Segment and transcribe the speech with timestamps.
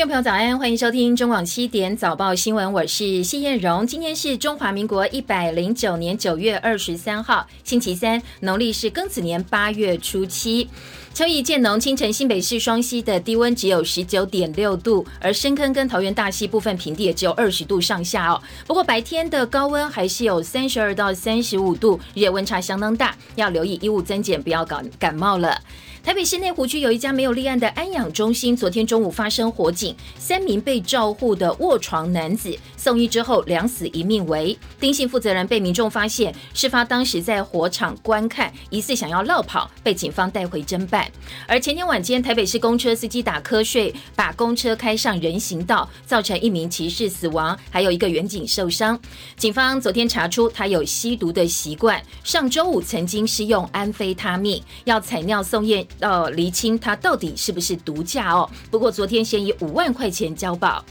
[0.00, 3.86] 听众朋友早安，欢迎收听中广七点早报新闻，我是谢燕荣。
[3.86, 10.66] 今天是中华民国一百零九年九月二十三号，星期三，农历是庚子年八月初七。
[11.12, 18.40] 秋意渐浓，清晨新北市双溪的低温只有十九点六度，而深坑跟桃园大溪部分平地也只有二十度上下哦。
[18.66, 25.60] 不过白天的高温还是有三十二到三十五度，日夜温差相当大，要留意衣物增减，不要搞感冒了。
[26.02, 34.58] 台北市内湖区有一家没有立案的安养中心，昨天中午发生火警，三名被照护的卧床男子送医之后两死一命为。
[34.80, 41.06] 丁姓负责人被民众发现，事发当时在火场观看，疑似想要绕跑，被警方带回侦办。
[41.46, 48.98] 而前天晚间，台北市公车司机打瞌睡，把公车开上人行道，造成一名骑士死亡，还有一个远警受伤。
[49.36, 55.86] 警方昨天查出他有吸毒的习惯，上周五曾经施用安非他命，要采尿送验。
[55.98, 58.48] 到厘清他到底是不是毒驾哦。
[58.70, 60.84] 不过昨天先以五万块钱交保。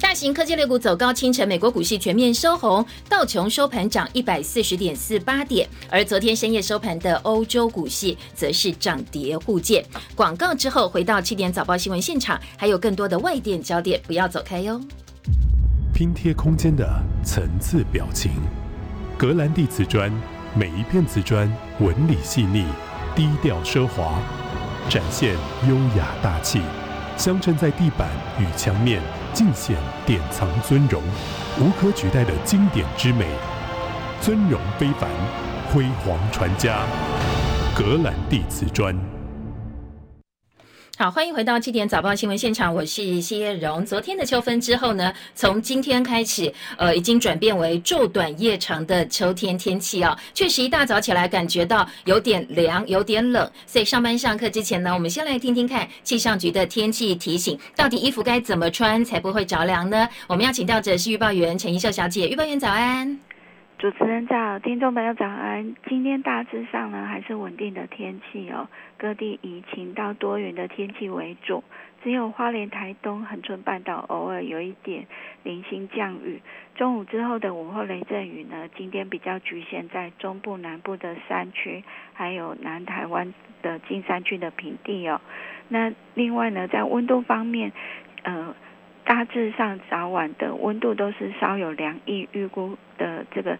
[0.00, 9.84] 大型科技类股走高，清晨美国股市全面收红，道琼收盘涨一百四十点四八点，而昨天深夜收盘的欧洲股市则是涨跌互见。
[10.16, 14.80] 广告之后回到七点早报新闻现场，还有更多的外电焦点，不要走开哟。
[15.94, 16.84] 拼贴空间的
[17.24, 18.32] 层次表情，
[19.16, 20.12] 格兰蒂瓷砖，
[20.52, 22.64] 每一片瓷砖纹理细腻。
[23.14, 24.18] 低调奢华，
[24.88, 25.34] 展现
[25.68, 26.62] 优雅大气，
[27.16, 29.02] 镶嵌在地板与墙面，
[29.34, 31.02] 尽显典藏尊荣，
[31.60, 33.26] 无可取代的经典之美，
[34.20, 35.10] 尊荣非凡，
[35.70, 36.78] 辉煌传家，
[37.74, 39.11] 格兰蒂瓷砖。
[41.02, 43.84] 好，欢迎回到七点早报新闻现场，我是谢叶荣。
[43.84, 50.16] 昨天的秋分之后呢，从今天开始，呃，已经转变为昼短夜长的秋天天气啊。
[50.32, 53.50] 确实，一大早起来感觉到有点凉，有点冷。
[53.66, 60.08] 所以上班上课之前呢，我们先来听听看气象局的天气提醒，到底衣服该怎么穿才不会着凉呢？
[60.28, 63.31] 我们要请到的是预报员陈怡秀小姐，预报员早安。
[63.82, 65.74] 主持人早，听众朋友早安。
[65.88, 71.64] 今天大致上呢还是稳定的天气哦，各地以晴到多云的天气为主，
[72.04, 75.08] 只有花莲、台东、恒春半岛偶尔有一点
[75.42, 76.40] 零星降雨。
[76.76, 85.20] 中午之后的午后雷阵雨呢，今天比较局限在中部南部的山区，还有南台湾的金山区的平地哦。
[85.66, 87.72] 那另外呢，在温度方面，
[88.22, 88.54] 呃。
[89.04, 93.58] 大致上早晚的温度都是稍有凉意，预估的这个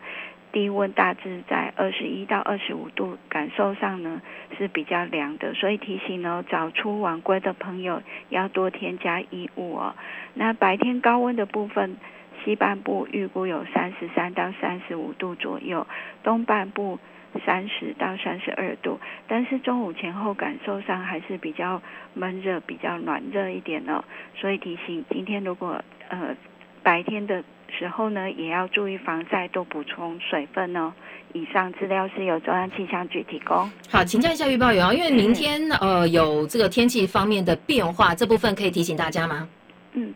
[0.52, 4.22] 低温大致在二十一到二十五度，感受上呢
[4.56, 9.94] 是比较凉的，所以提醒呢早出晚归的朋友要多添加衣物哦。
[10.34, 11.96] 那白天高温的部分，
[12.44, 15.86] 西半部预估有三十三到三十五度左右，
[16.22, 16.98] 东半部。
[17.46, 21.80] 三十到三十二度，但是中午前后感受上还是比较
[22.14, 24.04] 闷热、比较暖热一点哦。
[24.36, 26.36] 所以提醒，今天如果呃
[26.82, 30.92] 白天的时候呢，也要注意防晒，多补充水分哦。
[31.32, 33.70] 以上资料是由中央气象局提供。
[33.90, 39.48] 好，请教一下预报员啊，因为明天呃有这个天气方面的变化，这部分可以提醒大家吗？
[39.94, 40.12] 嗯，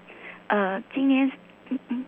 [0.49, 1.31] 呃，今天。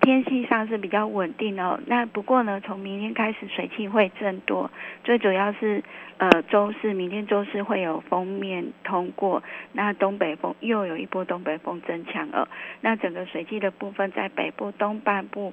[0.00, 4.70] 天气上是比较稳定哦，那不过呢，从明天开始水汽会增多，
[5.04, 5.82] 最主要是
[6.16, 9.42] 呃周四，明天周四会有封面通过，
[9.72, 12.48] 那东北风又有一波东北风增强了，
[12.80, 15.52] 那整个水汽的部分在北部东半部，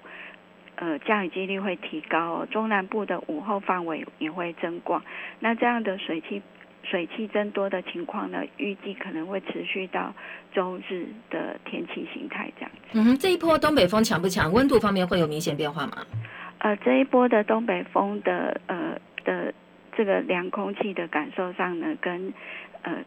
[0.75, 5.03] 呃降雨几率会提高，中南部的午后范围也会增广，
[5.39, 6.41] 那这样的水汽。
[6.85, 10.13] 水汽增多的情况呢，预计可能会持续到
[10.53, 12.87] 周日的天气形态这样子。
[12.93, 14.53] 嗯哼，这一波东北风强不强？
[14.53, 16.05] 温度方面会有明显变化吗？
[16.59, 19.53] 呃，这一波的东北风的呃的
[19.97, 22.33] 这个凉空气的感受上呢，跟
[22.83, 23.03] 呃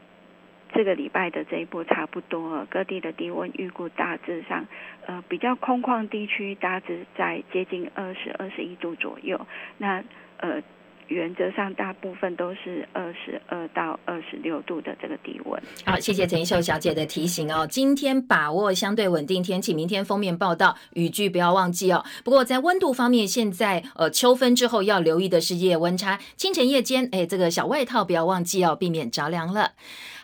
[0.75, 2.67] 这个礼拜的这一波差不多。
[2.69, 4.67] 各地的低温预估大致上，
[5.06, 9.47] 呃比较空旷地区大致在接近二十二十一度左右。
[9.78, 10.03] 那
[10.38, 10.62] 呃。
[11.09, 15.61] 原则上，大部分都是二十二到二十六度的这个低温。
[15.85, 17.67] 好，谢谢陈秀小姐的提醒哦。
[17.67, 22.05] 今天把握相对稳定天气，明天封面报道雨具不要忘记哦。
[22.23, 29.73] 不过在温度方面，现在呃秋分之后要留意的是夜温差，清晨夜间哎这个小外套不要忘记哦，避免着凉了。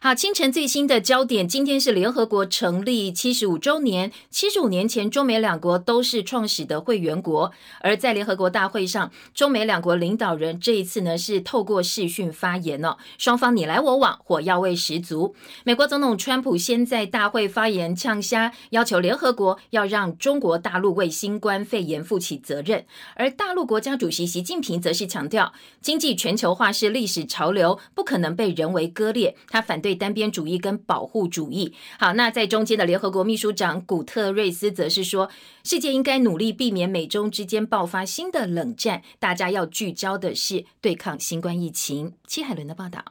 [0.01, 4.13] 好，清晨最新的焦点，今天是联合国成立七十五周年。
[4.29, 7.51] 七十五年前，中美两国都是创始的会员国，
[7.81, 15.33] 而在联合国大会上，中美两国领导人这这一次呢是透过视讯发言哦，双方你来我往，火药味十足。
[15.63, 22.85] 美国总统川普先在大会发言呛虾，要求联合国要让中国大陆为新冠肺炎负起责任，
[23.15, 29.37] 而大陆国家主席习近平则是强调，经济全球化是历史潮流，不可能被人为割裂。
[29.49, 31.73] 他反对单边主义跟保护主义。
[32.01, 35.31] 好，那在中间的联合国秘书长古特瑞斯则是说，
[35.63, 42.15] 世界应该努力避免美中之间爆发新的冷战，大家要聚焦的是对抗新冠疫情。
[42.27, 43.05] 戚海伦的报道。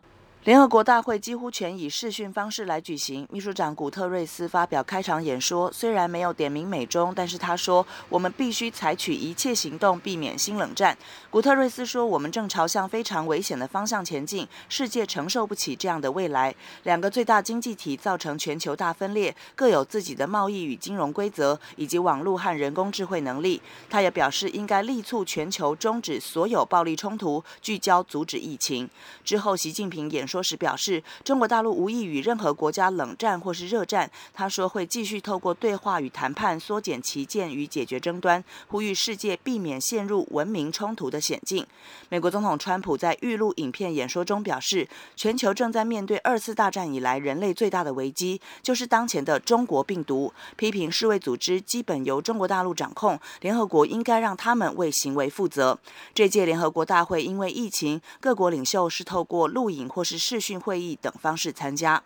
[0.46, 3.26] 联合国大会几乎全以视讯方式来举行。
[3.32, 10.98] 秘书长古特瑞斯发表开场演说，虽然没有点名美中，但是他说：“我们必须采取一切行动，避免新冷战。”
[11.32, 16.54] 古特瑞斯说：“我们正朝向非常危险的方向前进，世界承受不起这样的未来。
[16.84, 28.90] 两个最大经济体造成全球大分裂，各有自己的贸易与金融规则，以及网络和人工智慧能力。”他也表示，应该力促全球终止所有暴力冲突，聚焦阻止疫情。
[29.24, 30.28] 之后，习近平演。
[30.34, 34.10] 说时表示，中国大陆无意与任何国家冷战或是热战。
[34.34, 41.64] 他说会继续透过对话与谈判缩减旗舰与解决争端，呼吁世界避免陷入文明冲突的险境。
[42.10, 50.34] 美国总统川普在预录影片演说中表示，全球正在面对二次大战以来人类最大的危机，就是当前的中国病毒。
[50.56, 55.78] 批评世卫组织基本由中国大陆掌控，联合国应该让他们为行为负责。
[56.16, 60.23] 这届联合国大会因为疫情，各国领袖是透过录影或是。
[60.26, 62.02] 视讯会议等方式参加。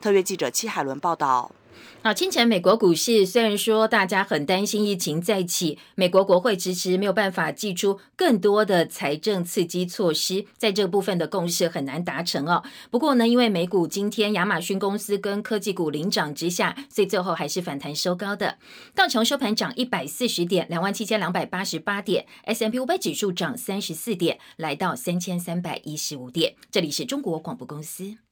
[0.00, 1.52] 特约记者戚海伦报道。
[2.00, 12.62] 好，清晨美国股市虽然说大家很担心疫情再起，美国国会迟迟没有办法寄出更多的财政刺激措施，在这部分的共识很难达成哦。
[12.90, 18.58] 不过呢，因为美股今天亚马逊公司跟科技股领涨之下，所以最后还是反弹收高的。
[18.94, 26.54] 道琼收盘涨一百四十点，两万七千两百八十八点；S M P 五百指数涨三十四点，来到三千三百一十五点。
[26.70, 28.27] 这里是中国广播公司。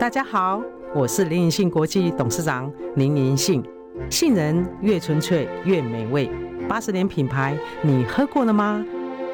[0.00, 0.62] 大家好，
[0.94, 3.62] 我是林隐信国际董事长林银信。
[4.08, 6.30] 杏仁越纯粹越美味，
[6.66, 8.82] 八十年品牌，你喝过了吗？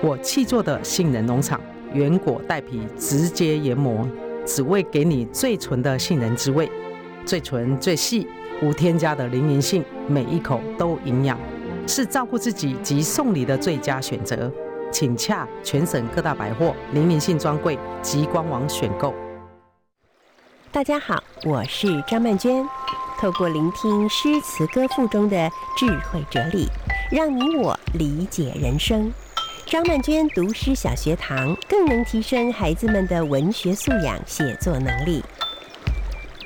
[0.02, 1.60] 我气做的杏仁农场，
[1.92, 4.04] 原果带皮，直接研磨，
[4.44, 6.68] 只为给你最纯的杏仁滋味，
[7.24, 8.26] 最纯最细，
[8.60, 11.38] 无添加的林银信，每一口都营养，
[11.86, 14.50] 是照顾自己及送礼的最佳选择。
[14.90, 19.14] 请洽全省各大百货林银信专柜及官网选购。
[20.76, 22.62] 大家好，我是张曼娟。
[23.18, 26.68] 透过聆听诗词歌赋中的智慧哲理，
[27.10, 29.10] 让你我理解人生。
[29.64, 35.24] 张曼娟读诗小学堂更能提升孩子们的文学素养、写作能力。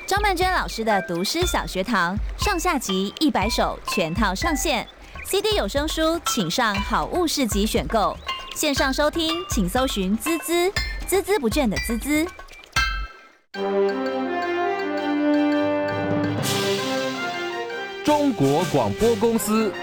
[0.07, 4.87] 张曼娟老师的读诗小学堂上下集一百首全套上线
[5.25, 8.15] ，CD 有声书请上好物市集选购。
[8.55, 10.71] 线上收听请搜寻“滋滋
[11.05, 12.25] 滋滋不倦”的“滋滋”。
[18.05, 19.73] 中国广播公司。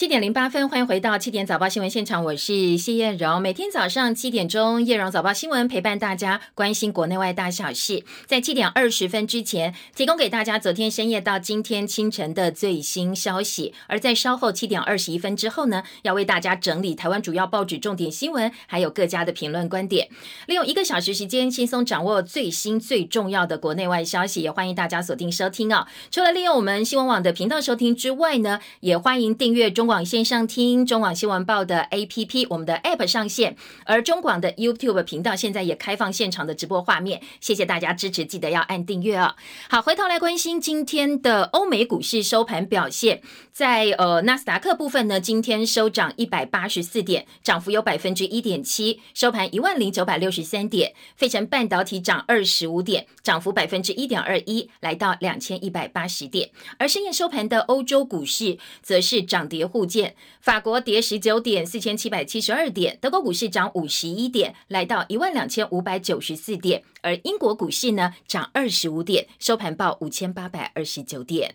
[0.00, 3.38] 七点零八分，欢迎回到七点早报新闻现场，我是谢艳荣。
[3.38, 8.02] 每天早上七点钟，艳荣早报新闻陪伴大家关心国内外大小事。
[8.26, 13.74] 在七点二十分之前，提供给大家昨天深夜到今天清晨的最新消息。
[13.88, 20.08] 而在稍后七点二十一分之后呢，要为大家整理台湾主要报纸重点新闻，还有各家的评论观点。
[20.46, 24.40] 利用一个小时时间，轻松掌握最新最重要的国内外消息。
[24.40, 25.86] 也欢迎大家锁定收听哦。
[26.10, 29.89] 除了利用我们新闻网的频道收听之外呢，也欢迎订阅中。
[29.90, 39.34] 网线上听中网新闻报的 APP，我们的 App 上线，而中广的 YouTube 频道现在也开放现场的直播画面，谢谢大家支持，记得要按订阅哦。
[39.68, 50.94] 好，回头来关心今天的欧美股市收盘表现，在呃纳斯达克部分呢，今天收涨一百八十四点，涨幅有百分之一点七，收盘一万零九百六十三点。
[51.16, 56.50] 费城半导体涨二十五点，涨幅百分之一点二一，来到两千一百八十点。
[56.78, 59.79] 而深夜收盘的欧洲股市则是涨跌互。
[59.80, 71.54] 部件，法国跌十九点，四千七百七十二点；德国股市涨五十一点，来到一万两千五百九十四点；而英国股市呢，涨二十五点，收盘报五千八百二十九点。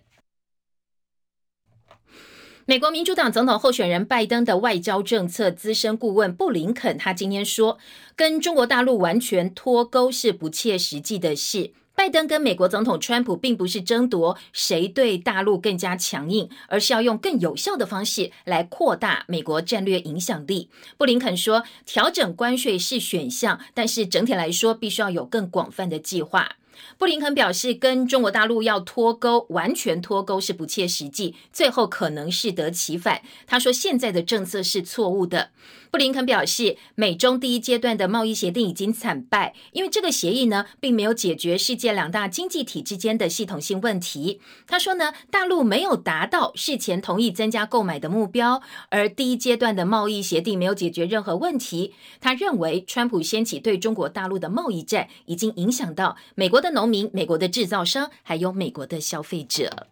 [2.66, 7.78] 美国民主党总统候选人拜登的外交政策资深顾问布林肯，他今天说，
[8.16, 11.74] 跟中国大陆完全脱钩是不切实际的事。
[11.96, 20.70] 拜登跟美国总统川普并不是争夺谁对大陆更加强硬，而是要用更有效的方式来扩大美国战略影响力。
[20.98, 26.58] 布林肯说，调整关税是选项，但是整体来说，必须要有更广泛的计划。
[26.98, 33.22] 布林肯表示，跟中国大陆要脱钩，完全脱钩是不切实际，最后可能适得其反。
[33.46, 35.52] 他说，现在的政策是错误的。
[35.92, 44.42] 布林肯表示，美中第一阶段的贸易协定已经惨败，因为这个协议呢，并没有解决世界两大经济体之间的系统性问题。
[44.68, 51.94] 他说呢，大陆没有达到事前同意增加购买的目标，而第一阶段的贸易协定没有解决任何问题。
[52.20, 59.88] 他认为，川普掀起对中国大陆的贸易战，已经影响到美国的农民、美国的制造商，还有美国的消费者。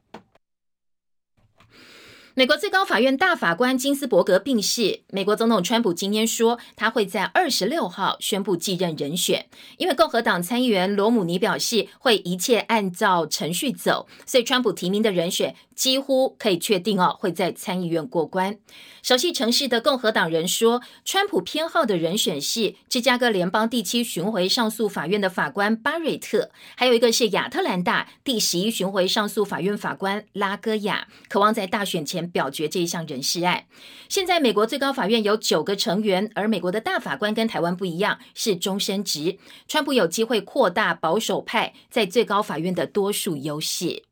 [2.36, 5.02] 美国最高法院大法官金斯伯格病逝。
[5.12, 9.46] 美国总统川普今天说，他会在二十六号宣布继任人选。
[9.78, 18.58] 因为共和党参议员罗姆尼表示会一切按照程序走，所以川普提名的人选几乎可以确定哦会在参议院过关。
[19.04, 32.23] 熟悉城市的共和党人说，川普偏好的人选是芝加哥联邦第七巡回上诉法院的法官巴瑞特，还有一个是亚特兰大第十一巡回上诉法院法官拉戈亚，渴望在大选前。
[32.30, 33.66] 表决这一项人事案。
[34.10, 39.38] 现在美国最高法院有九个成员，而美国的大法官跟台湾不一样，是终身职。
[39.68, 44.04] 川普有机会扩大保守派在最高法院的多数优势。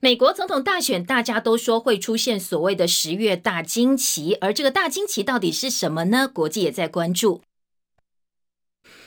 [0.00, 6.26] 美国总统大选，大家都说会出现所谓的十月大惊奇，而这个大惊奇到底是什么呢？
[6.26, 7.42] 国际也在关注。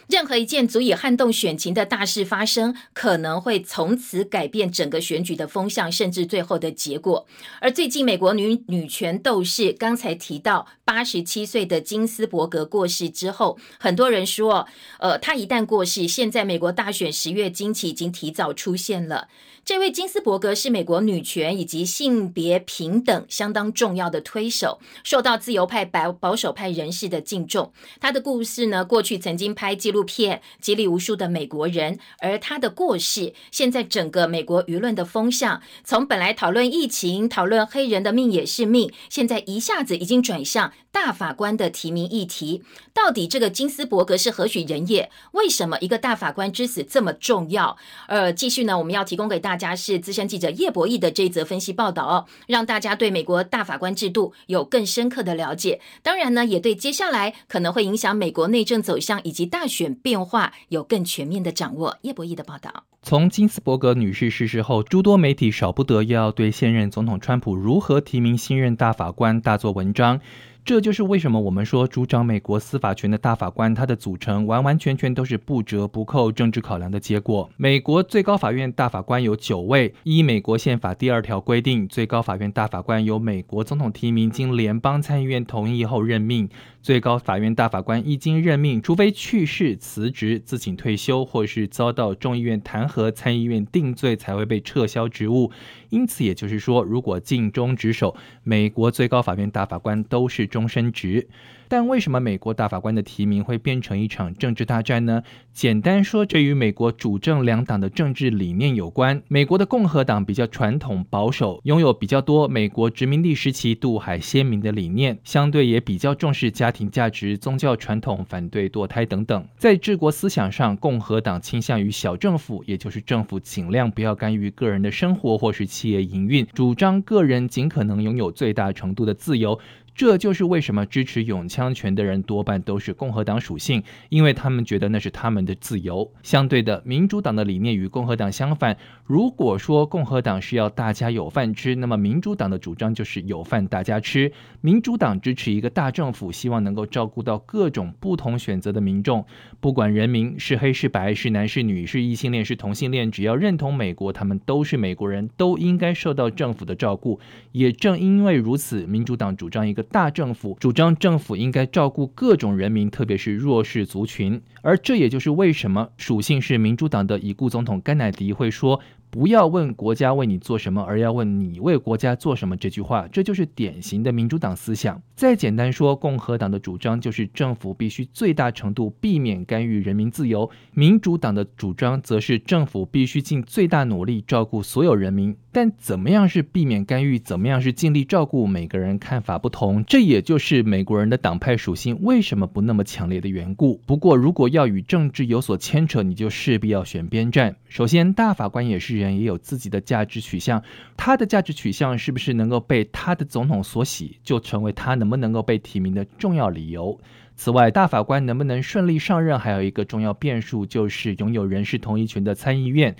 [0.08, 7.26] 任何一件足以撼动选情的大事发生，可能会从此改变整个选举的风向，甚至最后的结果。
[7.60, 14.68] 而最近，美国女女权斗士刚才提到，八十七岁的金斯伯格过世之后，很多人说，
[15.00, 19.28] 呃，她一旦过世，现在美国大选十月惊奇已经提早出现了。
[19.66, 27.74] 这位金斯伯格是美国女权以及性别平等相当重要的推手，受到自由派保保守派人士的敬重。
[28.00, 31.98] 他的故事呢，过去曾经拍纪录片，激励无数的美国人。
[32.20, 42.62] 而他的过世，现在整个美国舆论的风向，从本来讨论疫情、讨论黑人的命也是命，现在一下子已经转向大法官的提名议题。
[42.94, 45.10] 到底这个金斯伯格是何许人也？
[45.32, 47.76] 为什么一个大法官之死这么重要？
[48.08, 49.55] 呃，继续呢，我们要提供给大。
[49.56, 55.80] 大家是资深记者叶博弈的这一则分析报道哦，让大家对美国大法官制度有更深刻的了解。
[56.04, 61.98] 当然呢，也对接下来可能会影响美国内政走向以及大选变化有更全面的掌握。
[62.02, 70.20] 叶博弈的报道：从金斯伯格女士逝世后，诸多媒体少不得要对现任总统川普如何提名新任大法官大做文章。
[70.66, 77.48] 这就是为什么我们说主掌美国司法权的大法官，他的组成完完全全都是不折不扣政治考量的结果。
[77.56, 86.50] 美国最高法院大法官有九位，依美国宪法第二条规定，最高法院大法官由美国总统提名，经联邦参议院同意后任命。
[86.86, 95.52] 最高法院大法官一经任命，除非去世、辞职、自请退休，或是遭到众议院弹劾、参议院定罪，才会被撤销职务。
[95.90, 101.28] 因此，也就是说，如果尽忠职守，美国最高法院大法官都是终身职。
[101.68, 105.24] 但为什么美国大法官的提名会变成一场政治大战呢？
[105.54, 109.22] 简单说，这与美国主政两党的政治理念有关。
[109.28, 119.48] 美国的共和党比较传统保守，拥有比较多美国殖民地时期渡海鲜明的理念，相对也比较重视家庭价值、宗教传统，反对堕胎等等。
[119.58, 129.58] 在治国思想上，共和党倾向于小政府，也就是政府尽量不要干预个人的生活或是企业营运，主张个人尽可能拥有最大程度的自由。
[129.96, 136.12] 这就是为什么支持永枪权的人多半都是共和党属性，因为他们觉得那是他们的自由。
[136.22, 138.76] 相对的，民主党的理念与共和党相反。
[139.06, 144.30] 如果说共和党是要大家有饭吃，那么民主党的主张就是有饭大家吃。
[144.60, 149.26] 民主党支持一个大政府，希望能够照顾到各种不同选择的民众，
[149.62, 157.18] 不管人民是黑是白，是男是女，是异性恋是同性恋，只要认同美国，他们都是美国人，都应该受到政府的照顾。
[157.54, 159.85] 也正因为如此，民主党主张一个。
[159.86, 168.82] 大政府主张政府应该照顾各种人民，特别是弱势族群，而这也就是为什么属性是民主党的已故总统甘乃迪会说。
[169.12, 172.58] 不要问国家为你做什么，而要问你为国家做什么。
[172.58, 175.02] 这句话，这就是典型的民主党思想。
[175.16, 185.34] 再简单说，共和党的主张就是政府必须最大程度避免干预人民自由；民主党的主张则是政府必须尽最大努力照顾所有人民。
[185.50, 189.86] 但怎么样是避免干预，怎么样是尽力照顾，每个人看法不同。
[189.86, 193.80] 这也就是美国人的党派属性为什么不那么强烈的缘故。
[193.86, 197.56] 不过，如果要与政治有所牵扯，你就势必要选边站。
[197.68, 199.16] 首先，大法官也是人。
[199.16, 200.64] 也有自己的价值取向，
[200.98, 207.00] 他的价值取向是不是能够被他的总统所喜，就成为他能不能够被提名的重要理由。
[207.36, 212.96] 此外，大法官能不能顺利上任，还有一个重要变数，就是拥有人事同意权的参议院。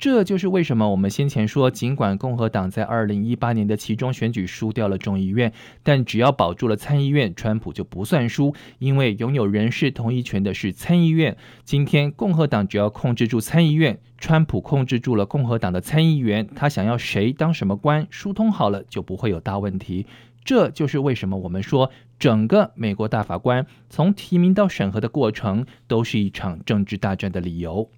[0.00, 5.52] 这就是为什么我们先前说，尽管共和党在二零一八年的其中选举输掉了众议院，
[5.82, 11.36] 但只要保住了参议院，川普就不算输，因为拥有人事同意权的是参议院。
[11.64, 20.06] 今天共和党只要控制住参议院，川普控制住了共和党的参议员，他想要谁当什么官，疏通好了就不会有大问题。
[20.42, 27.90] 这就是为什么我们说，整个美国大法官从提名到审核的过程，都是一场政治大战的理由。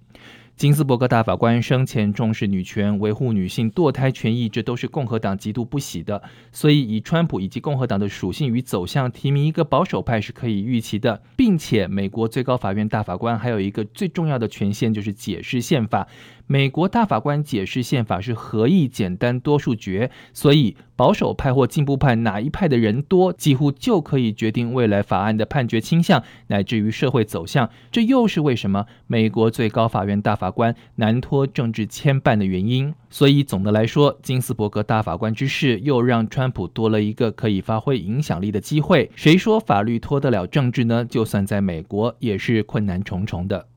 [0.55, 6.21] 金斯伯格大法官生前重视女权，维护女性堕胎权益，这都是共和党极度不喜的。
[6.51, 11.21] 所以，以川普以及共和党的属性与走向，提名一个保守派是可以预期的。
[11.35, 16.07] 并且，美国最高法院大法官还有一个最重要的权限，就是解释宪法。
[16.53, 27.67] 美国大法官解释宪法是合议简单多数决，所以保守派或进步派哪一派的人多，几乎就可以决定未来法案的判决倾向，乃至于社会走向。
[27.91, 32.93] 这又是为什么美国最高法院大法官难脱政治牵绊的原因。
[33.09, 39.09] 所以总的来说，金斯伯格大法官之事又让川普多了一个可以发挥影响力的机会。
[39.15, 41.03] 谁说法律脱得了政治呢？
[41.03, 43.69] 就算在美国，也是困难重重的。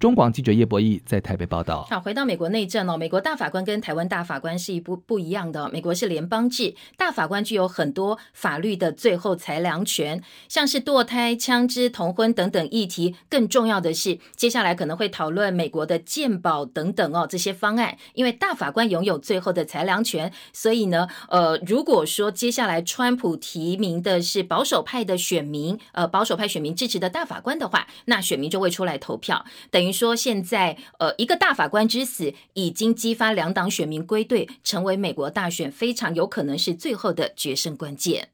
[0.00, 1.84] 中广记者叶博弈在台北报道。
[1.90, 5.68] 好，回到美国内政哦，美国大法官跟台湾大法官是一不不一样的。
[5.70, 13.16] 美国是联邦制，大法官具有很多法律的最后裁量权，像是堕胎、枪支、同婚等等议题。
[13.28, 17.98] 更重要的是，接下来可能会讨论美国的健保等等哦这些方案。
[18.14, 29.87] 因为大法官拥有最后的裁量权，所以呢，呃，如果说接下来川普提名的是保守派的选民，呃，保守派选民支持的大法官的话，那选民就会出来投票，等于。
[29.92, 38.28] 说现在，呃，一个大法官之死已经激发两党选民归队，成为美国大选非常有可能是最后的决胜关键。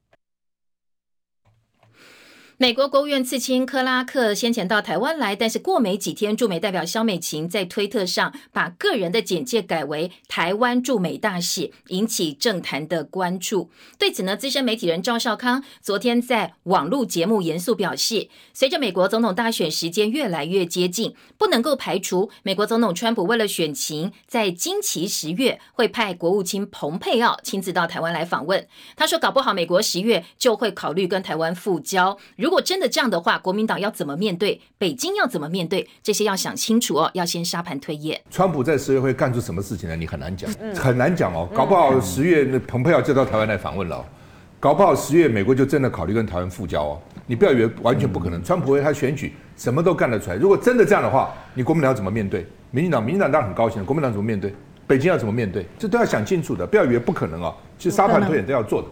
[2.64, 13.68] 美国国务院次卿克拉克先前到台湾来，但是过没几天，驻美代表肖美琴在推特上把个人的简介改为台湾驻美大使，引起政坛的关注。
[13.98, 28.66] 对此呢，资深媒体人赵少康昨天在网络节目严肃表示，随着美国总统大选时间越来越接近，不能够排除美国总统川普为了选情，在今期十月会派国务卿蓬佩奥亲自到台湾来访问。
[28.96, 32.16] 他说，搞不好美国十月就会考虑跟台湾复交。
[32.38, 34.60] 如真的这样的话，国民党要怎么面对？
[34.78, 35.88] 北京要怎么面对？
[36.02, 38.20] 这些要想清楚哦，要先沙盘推演。
[38.30, 39.96] 川普在十月会干出什么事情呢？
[39.96, 41.48] 你很难讲，很难讲哦。
[41.54, 44.04] 搞不好十月那蓬佩奥就到台湾来访问了，
[44.60, 47.00] 搞不好十月美国就真的考虑跟台湾复交哦。
[47.26, 50.36] 你不要以为完全不可能，川普为他选举什么都干得出来。
[50.36, 52.46] 如果真的这样的话，你国民党要怎么面对？
[52.70, 54.54] 民进党，民进党当然很高兴，国民党怎么面对？
[54.86, 55.64] 北京要怎么面对？
[55.78, 57.54] 这都要想清楚的，不要以为不可能哦。
[57.78, 58.88] 其实沙盘推演都要做的。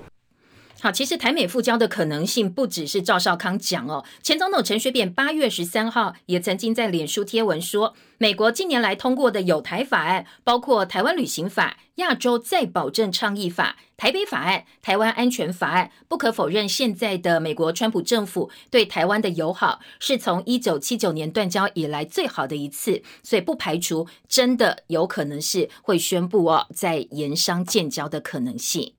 [0.82, 28.94] 好，其实台美复交的可能性不只是赵少康讲哦，前总统陈水扁八月十三号也曾经在脸书贴文说，美国近年来通过的有台法案，包括台湾旅行法、亚洲再保证倡议法、台北法案、台湾安全法案，不可否认，现在的美国川普政府对台湾的友好，是从一九七九年断交以来最好的一次，所以不排除真的有可能是会宣布哦，在盐商建交的可能性。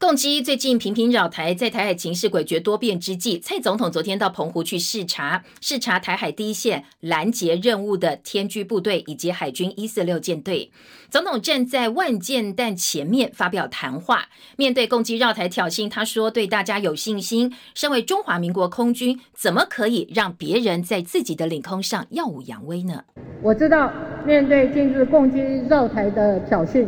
[0.00, 10.70] 共机最近频频扰台，在台海情势诡谲多变之际，蔡总统昨天到澎湖去视察，视察台海第一线拦截任务的天居部队以及海军一四六舰队。
[11.10, 17.52] 总统站在万舰弹前面发表谈话，面对共机绕台挑衅，他说：“对大家有信心。
[17.74, 23.02] 身为中华民国空军，怎么可以让别人在自己的领空上耀武扬威呢？”
[23.42, 23.92] 我知道，
[24.24, 26.86] 面对近日共机绕台的挑衅，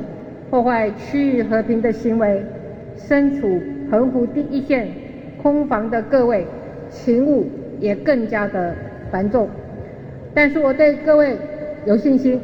[0.49, 2.40] 破坏区域和平的行为。
[3.06, 3.60] 身处
[3.90, 4.88] 澎湖第一线
[5.42, 6.46] 空防的各位，
[6.90, 7.46] 勤务
[7.80, 8.74] 也更加的
[9.10, 9.48] 繁重。
[10.34, 11.36] 但是我对各位
[11.86, 12.40] 有信心，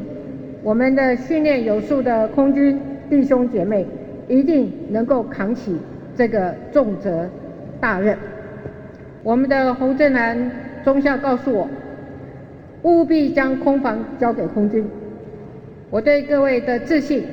[0.63, 3.85] 我们的训练有素的空军弟兄姐妹
[4.27, 5.77] 一定能够扛起
[6.15, 7.29] 这个重责
[7.79, 8.17] 大任。
[9.23, 10.51] 我们的洪振南
[10.83, 11.69] 中校告诉我，
[12.81, 14.85] 务必将空防交给空军。
[15.89, 17.23] 我对各位的自信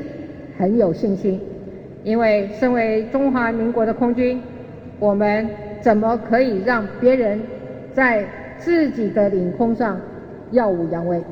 [0.57, 1.41] 很有信心。
[2.05, 4.41] 因为身为中华民国的空军，
[4.99, 5.49] 我们
[5.83, 7.43] 怎么可以让别人
[7.95, 9.99] 在自己的领空上
[10.53, 11.25] 耀武扬威？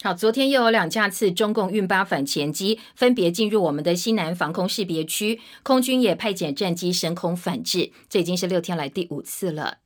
[0.00, 9.78] 好，昨天又有两架次中共运八反潜机分别进入我们的西南防空识别区，空军也派遣战机升空反制，这已经是六天来第五次了。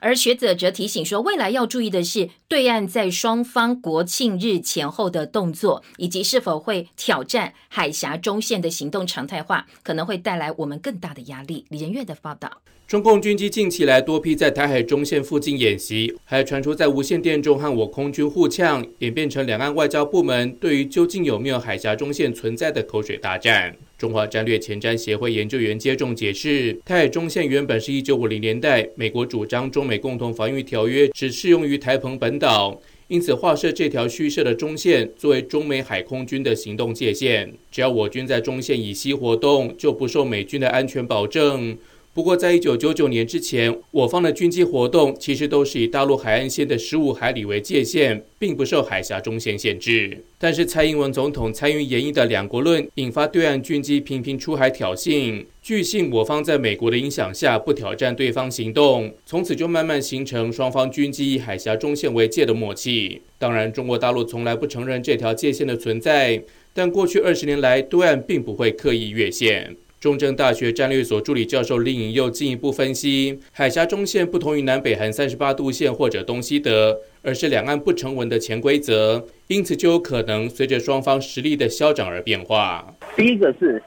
[0.00, 11.66] 而学者则提醒说，未来要注意的是，对岸在双方国庆日前后的动作，以及是否会挑战海峡中线的行动常态化，可能会带来我们更大的压力。
[11.68, 12.62] 李仁月的报道。
[12.88, 23.76] 中共军机近期来多批在台海中线附近演习，还传出在无线电中和我空军互呛，演变成两岸外交部门对于究竟有没有海峡中线存在的口水大战。
[23.98, 37.52] 中华战略前瞻协会研究员接种解释，台海中线原本是一九五零年代美国主张中美共同防御条约只适用于台澎本岛，因此划设这条虚设的中线作为中美海空军的行动界限。
[37.70, 41.76] 只要我军在中线以西活动，就不受美军的安全保证。
[42.14, 50.24] 不过，在一九九九年之前，我方的军机活动其实都是以大陆海岸线的十五海里为界限，并不受海峡中线限制。
[50.36, 55.44] 但是，蔡英文总统参与演绎的两国论，引发对岸军机频频出海挑衅。
[55.62, 63.22] 据信，我方在美国的影响下，不挑战对方行动，从此就慢慢形成双方军机以海峡中线为界的默契。
[63.38, 66.42] 当然，中国大陆从来不承认这条界限的存在，
[66.74, 69.76] 但过去二十年来，对岸并不会刻意越线。
[70.00, 82.94] 中正大学战略所助理教授林颖又进一步分析，海峡中线不同于南北韩三十八度线或者东西德，而是两岸不成文的潜规则，因此就有可能随着双方实力的消长而变化。
[83.16, 83.82] 第一个是，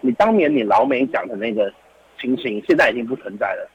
[0.00, 1.72] 你当年你老美讲的那个
[2.20, 3.68] 情形，现在已经不存在了。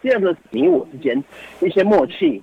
[0.00, 1.20] 第二个，你我之间
[1.60, 2.40] 一些默契，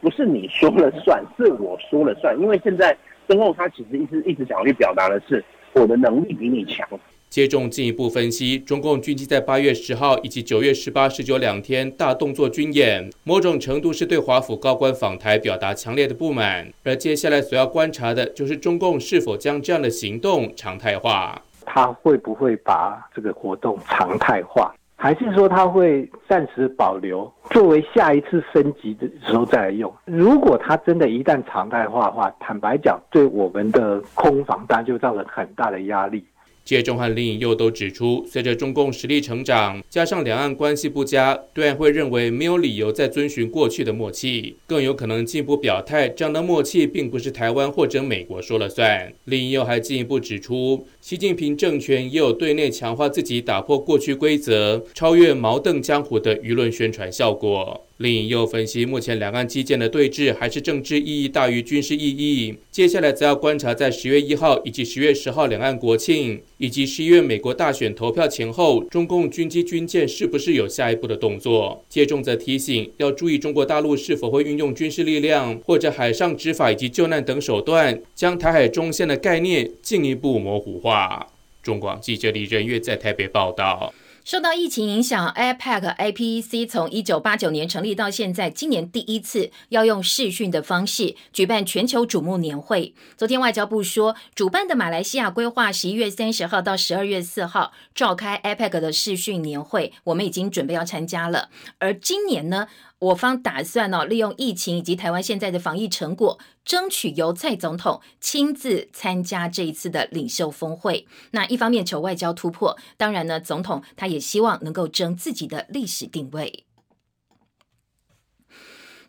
[0.00, 2.96] 不是你说了算，是我说了算，因为现在
[3.28, 6.88] 中共他其实一直一直想要去表达的是，我的能力比你强。
[7.30, 16.68] 接种进一步分析，中共军机在八月十号以及九月十八、十九两天大动作军演，某种程度是对华府高官访台表达强烈的不满。
[16.82, 21.40] 而接下来所要观察的就是中共是否将这样的行动常态化。
[21.64, 29.94] 他会不会把这个活动常态化，还是说他会暂时保留，作为下一次升级的时候再来用？
[30.04, 36.24] 如果他真的一旦常态化的话，坦白讲，对我们的空防当然就造成很大的压力。
[36.70, 49.12] 谢中和林颖又都指出，随着中共实力成长，加上两岸关系不佳，对岸会认为没有理由再遵循过去的默契，更有可能进一步表态，这样的默契并不是台湾或者美国说了算。
[49.24, 57.84] 林颖又还进一步指出，习近平政权也有对内强化自己打破过去规则、超越矛盾江湖的舆论宣传效果。
[58.00, 62.54] 另一又分析，目前两岸基建的对峙还是政治意义大于军事意义。
[62.70, 71.84] 接下来则要观察，在十月一号以及十月十号两岸国庆，以及十一月美国大选投票前后，中共军机军舰是不是有下一步的动作？
[71.90, 81.26] 接种则提醒，要注意中国大陆是否会运用军事力量或者海上执法以及救难等手段，将台海中线的概念进一步模糊化。
[81.62, 83.92] 中广记者李仁月在台北报道。
[84.22, 92.94] 受到疫情影响，APEC APEC 从一九八九年成立到现在，今年第一次要用视讯的方式举办全球瞩目年会。
[93.16, 101.48] 昨天外交部说，主办的马来西亚规划十一月三十号到十二月四号召开 APEC 的视讯年会，我们已经准备要参加了。
[101.78, 102.68] 而今年呢？
[103.00, 111.06] 我方打算呢，利用疫情以及台湾现在的防疫成果，争取由蔡总统亲自参加这一次的领袖峰会。
[111.30, 116.64] 那一方面求外交突破，当然呢，总统他也希望能够争自己的历史定位。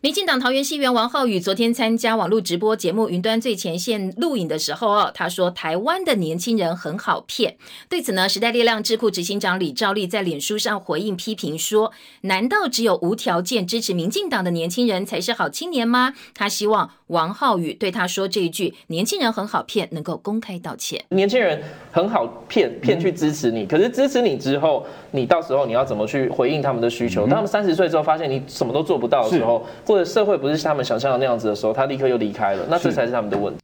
[0.02, 7.56] 民进党桃园市议员王浩宇昨天参加网络直播节目《云端最前线》录影的时候哦，他说台湾的年轻人很好骗。
[7.88, 21.04] 对此呢，时代力量智库执行长李兆立在脸书上回应批评说：“难道只有无条件支持民进党的年轻人才是好青年吗？”他希望王浩宇对他说这一句“年轻人很好骗”能够公开道歉。
[21.10, 21.62] 年轻人
[21.92, 27.20] 很好骗，骗去支持你，可是支持你之后，你到时候你要怎么去回应他们的需求？
[27.20, 29.64] 当他们三十岁之后发现你什么都做不到的时候。
[29.92, 33.60] 或者社会不是他们想象的那样子的时候，他立刻又离开了，那这才是他们的问题。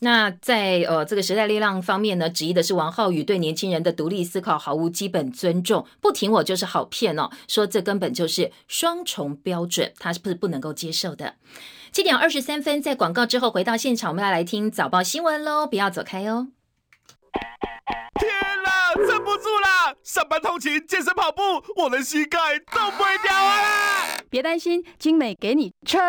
[0.00, 11.36] 那在呃这个时代力量方面呢，质疑的是王浩宇对年轻人的独立思考毫无基本尊重，不挺我就是好骗哦，说这根本就是双重标准，他是不是不能够接受的？
[11.90, 16.48] 七点二十三分，在广告之后回到现场，我们要来听早报新闻喽，不要走开哦。
[18.20, 18.30] 天
[18.62, 19.94] 啦，撑不住啦！
[20.02, 21.42] 上班通勤、健身跑步，
[21.76, 24.21] 我的膝盖都不会掉啊！
[24.32, 26.00] 别担心，精美给你撑。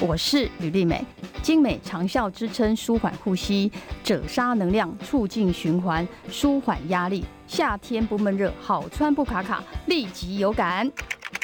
[0.00, 1.00] 我是吕丽美，
[1.40, 3.70] 精美长效支撑，舒缓呼吸，
[4.02, 7.24] 褶纱能量，促进循环，舒缓压力。
[7.46, 10.90] 夏天不闷热，好穿不卡卡，立即有感。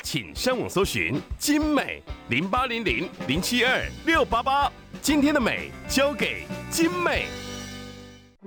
[0.02, 4.68] 请上网搜寻精美零八零零零七二六八八，
[5.00, 7.26] 今天的美交给精美。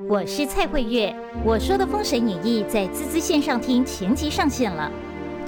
[0.09, 4.91] 我是蔡慧月，我说的《封神演义》在滋滋线上听前集上线了。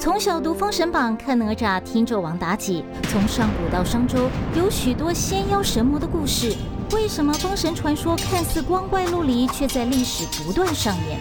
[0.01, 6.55] 从小读《封神榜》看哪吒，听纣王妲己，从上古到商周，有许多仙妖神魔的故事。
[6.91, 11.19] 为什么封神传说看似光怪陆离，却在历史不断上演？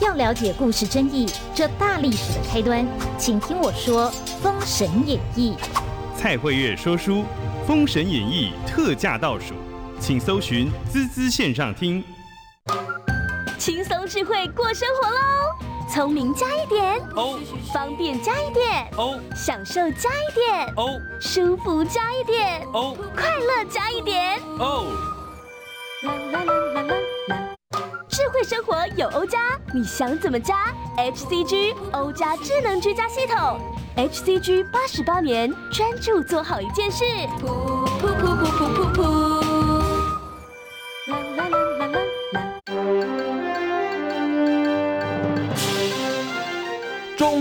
[0.00, 2.86] 要了解故事真意，这大历史的开端，
[3.18, 4.08] 请听我说
[4.40, 5.56] 《封神演义》。
[6.16, 7.22] 蔡慧月说书，
[7.66, 9.54] 《封神演义》特价倒数，
[9.98, 12.04] 请搜寻滋滋线上听。
[13.58, 15.71] 轻松智慧过生活喽！
[15.92, 17.38] 聪明加一点哦，
[17.70, 24.86] 方便加一点哦，享受加一点哦，舒服加一点哦，快乐加一点哦。
[26.02, 26.94] 啦啦啦啦啦
[27.28, 27.54] 啦！
[28.08, 29.38] 智慧生活有欧加，
[29.74, 33.60] 你想怎么加？HCG 欧加智能居家系统
[33.96, 37.04] ，HCG 八十八年专注做好一件事。
[37.38, 37.46] 噗
[38.00, 39.31] 噗噗噗噗噗噗！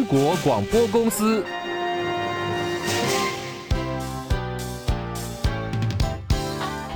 [0.02, 1.46] 中国广播公司。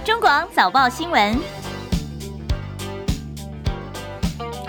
[0.03, 1.54] 中广早报新闻。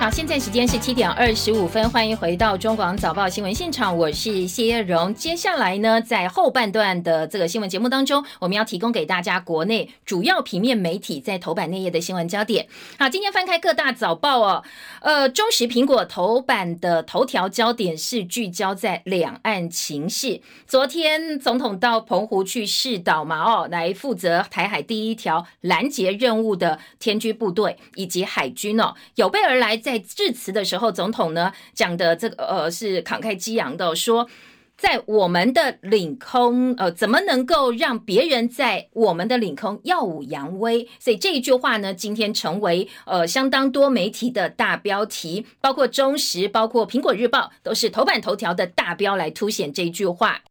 [0.06, 5.12] 好，现在时间是七点二十五分，欢迎回到中广早报新闻现场，我是谢叶荣。
[5.12, 12.68] 接下来呢，在后半段的这个新闻节目当中，我们要提供给大家国内主要平面媒体在头版内页的新闻焦点。
[13.00, 14.62] 好，今天翻开各大早报哦，
[15.00, 20.40] 呃，中时、苹果头版的头条焦点是聚焦在两岸情势。
[20.68, 29.76] 昨天总统到澎湖去试导嘛，哦，来负责台海第一条拦截任务的天军部队以及海军哦，有备而来。
[29.76, 34.28] 在致辞的时候，总统呢讲的这个呃是慷慨激昂的，说
[34.76, 40.86] 在我们的领空，呃，怎么能够让别人在我们的领空耀武扬威？
[41.00, 50.42] 所以这一句话呢，今天成为呃相当多媒体的大标题，包括中时、包括苹果日报，都是头版头条的大标来凸显这一句话。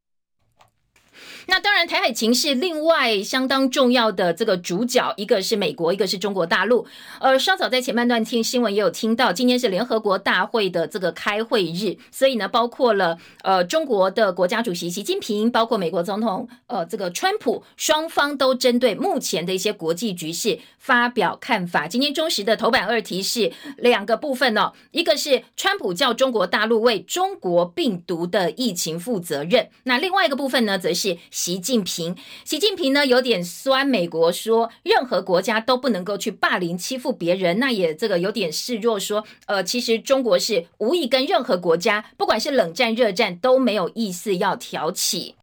[1.48, 6.86] 那当然，台海情势另外相当重要的这个主角，一个是美国，一个是中国大陆。
[7.20, 21.88] 呃，稍早在前半段听新闻也有听到，今天是联合国大会的这个开会日，所以呢，包括了呃中国的国家主席习近平，包括美国总统呃这个川普，双方都针对目前的一些国际局势发表看法。
[21.88, 31.18] 今天中时的头版二题是两个部分哦，一个是川普叫中国大陆为中国病毒的疫情负责任，那另外一个部分呢，则是。
[31.36, 45.36] 习近平，习近平呢有点酸美国，说任何国家都不能够去霸凌欺负别人，那也这个有点示弱，说呃，其实中国是无意跟任何国家，不管是冷战热战都没有意思要挑起。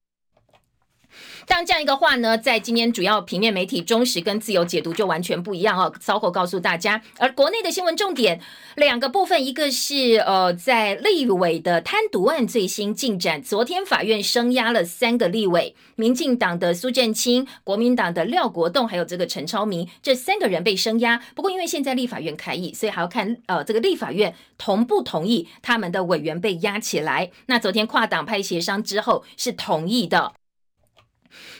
[1.52, 5.92] 当这样一个话呢，在今天主要平面媒体中时跟自由解读就完全不一样哦。
[6.00, 8.40] 稍后告诉大家，而国内的新闻重点
[8.74, 21.20] 两个部分，一个是呃，在立委的贪渎案最新进展，昨天法院声押了三个立委，民进党的苏振清、国民党的廖国栋，还有这个陈超明，这三个人被声押。
[21.34, 27.30] 不过因为现在立法院开议，所以还要看呃这个立法院同不同意他们的委员被押起来。
[27.44, 30.32] 那昨天跨党派协商之后是同意的。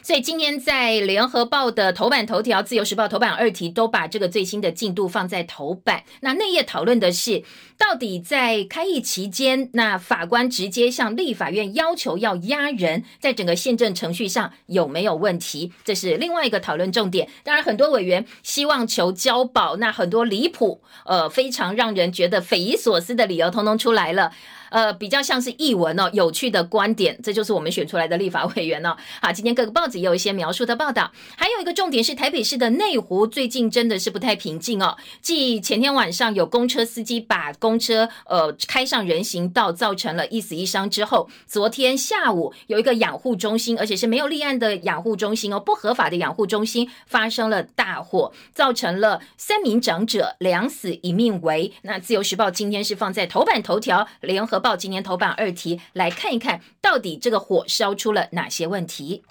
[0.03, 6.05] 所以今天在联合报的头版头条、自由时报头版二题都把这个最新的进度放在头版。
[6.21, 7.43] 那内页讨论的是，
[7.79, 15.73] 到底在开议期间，那法官直接向立法院要求要押人，在整个宪政程序上有没有问题？
[15.85, 17.29] 这是另外一个讨论重点。
[17.45, 24.33] 当然，很多委员希望求交保，那很多离谱、呃，非常让人觉得匪夷所思的理由，通通出来了。
[24.73, 28.97] 呃，比较像是译文哦，有趣的观点，这就是我们选出来的立法委员哦。
[29.21, 34.97] 好，今天各个报纸也有一些描述的报道，还有一个重点是台北市的内湖最近真的是不太平静哦。
[35.21, 51.71] 继前天晚上有公车司机把公车呃开上人行道，造成了一死一伤之后，昨天下午有一个养护中心，而且是没有立案的养护中心哦，不合法的养护中心发生了大火，造成了三名长者两死一命危。
[51.83, 54.62] 那自由时报今天是放在头版头条，联合。
[54.63, 59.23] 报今年头版二题来看一看到底这个火烧出了哪些问题。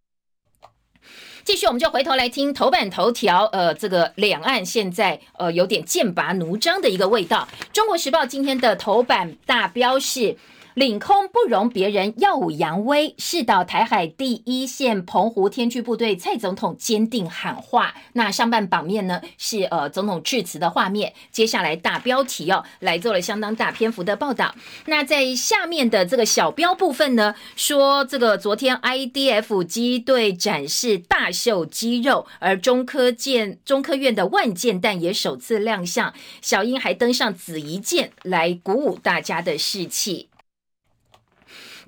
[1.43, 3.45] 继续，我们就回头来听头版头条。
[3.45, 7.47] 呃，这个两岸现在呃有点剑拔弩张的一个味道。
[7.73, 10.37] 中国时报今天的头版大标是。
[10.75, 17.93] 领空不容别人耀武扬威，是到台海第一线澎湖天驱部队蔡总统坚定喊话。
[18.13, 24.55] 那上半版面呢是呃总统致辞的画面，接下来大标题哦来做了相当大篇幅的报道。
[24.85, 40.29] 那在下面的这个小标部分呢，说这个昨天 IDF 机队展示大秀肌肉，而中科舰中科院的万箭弹也首次亮相，小英还登上紫夷舰来鼓舞大家的士气。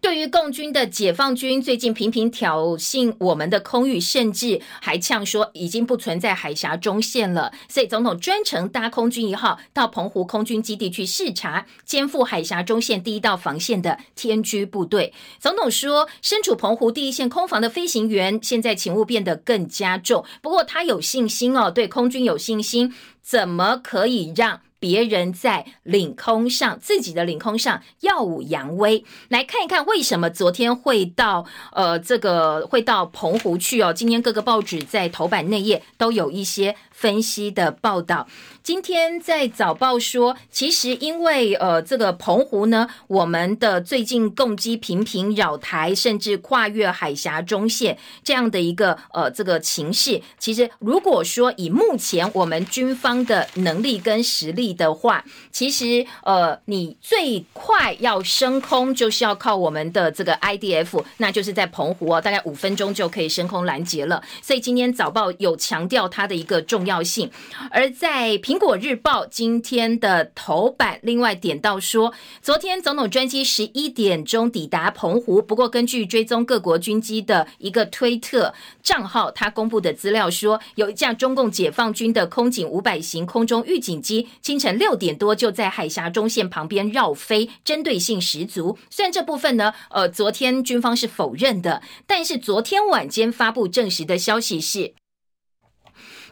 [0.04, 7.54] 对于共军的解放军最近频频挑衅我们的空域，甚至还呛说已经不存在海峡中线了。
[7.70, 15.13] 所以总统专程搭空军一号到澎湖空军基地去视察，肩负海峡中线第一道防线的天居部队。
[15.39, 20.26] 总统说，身处澎湖第一线空防的飞行员，现在勤务变得更加重。
[20.42, 24.60] 不过他有信心哦，对空军有信心，怎么可以让？
[24.84, 33.93] 别人在领空上，自己的领空上耀武扬威，来看一看为什么昨天会到呃这个会到澎湖去哦。
[33.93, 38.27] 今天各个报纸在头版内页都有一些分析的报道。
[38.62, 64.23] 今天在早报说，其实因为呃这个澎湖呢，我们的最近攻击频频扰台，甚至跨越海峡中线这样的一个呃这个情势，其实如果说以目前我们军方的能力跟实力的话，其实呃你最快要升空，就是要靠我们的这个 IDF，那就是在澎湖哦，大概五分钟就可以升空拦截了。
[64.41, 67.32] 所以今天早报有强调它的一个重重要性，
[67.72, 68.34] 而在。
[68.43, 75.41] 苹果日报今天的头版，另外点到说，昨天总统专机十一点钟抵达澎湖。
[75.41, 88.78] 不过，根据追踪各国军机的一个推特账号，他公布的资料说，有一架中共解放军的空警五百型空中预警机，清晨六点多就在海峡中线旁边绕飞，针对性十足。
[88.89, 94.93] 虽然这部分呢，呃，昨天军方是否认的，但是昨天晚间发布证实的消息是。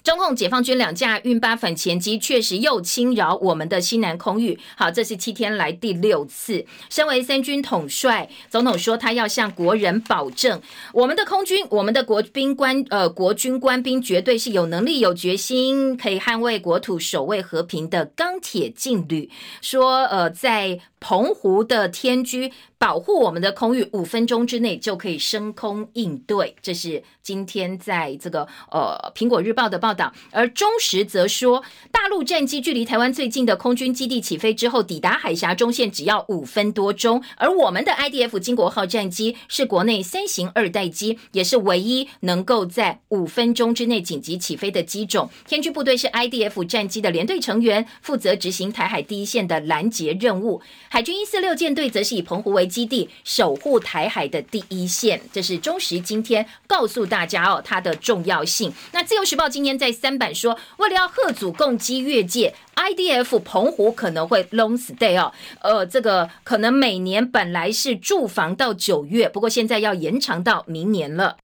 [0.03, 4.59] 中共解放军两架运八反潜机确实又侵扰我们的西南空域。
[4.75, 6.65] 好，这是七天来第六次。
[6.89, 10.59] 身为三军统帅，总统说他要向国人保证，
[10.93, 19.29] 我们的空军、我们的国兵官呃国军官兵绝对是有能力、有决心，可以捍卫国土、守卫和平的钢铁劲旅。
[19.61, 22.53] 说呃，在澎湖的天居。
[22.77, 26.55] 保护我们的空域，五分钟之内就可以升空应对。
[26.63, 30.11] 这是今天在这个呃《苹果日报》的报道。
[30.31, 31.61] 而中时则说，
[31.91, 37.23] 大陆战机距离台湾最近的空军基地起飞之后，抵达海峡中线只要五分多钟。
[37.37, 45.29] 而我们的 IDF 金国号战机是国内三型二代机，也是唯一能够在五分钟之内紧急起飞的机种。
[45.47, 50.63] 天军部队是 IDF 战机的连队成员，负责执行台海第一线的拦截任务。
[50.93, 58.73] 海军一四六舰队则是以澎湖为基地守护台海的第一线，这是中时今天告诉大家哦，它的重要性。
[58.91, 71.37] 那自由时报今天在三版说，为了要贺阻攻击越界，IDF 澎湖可能会 long stay 哦，呃，这个可能每年本来是驻防到九月，不过现在要延长到明年了。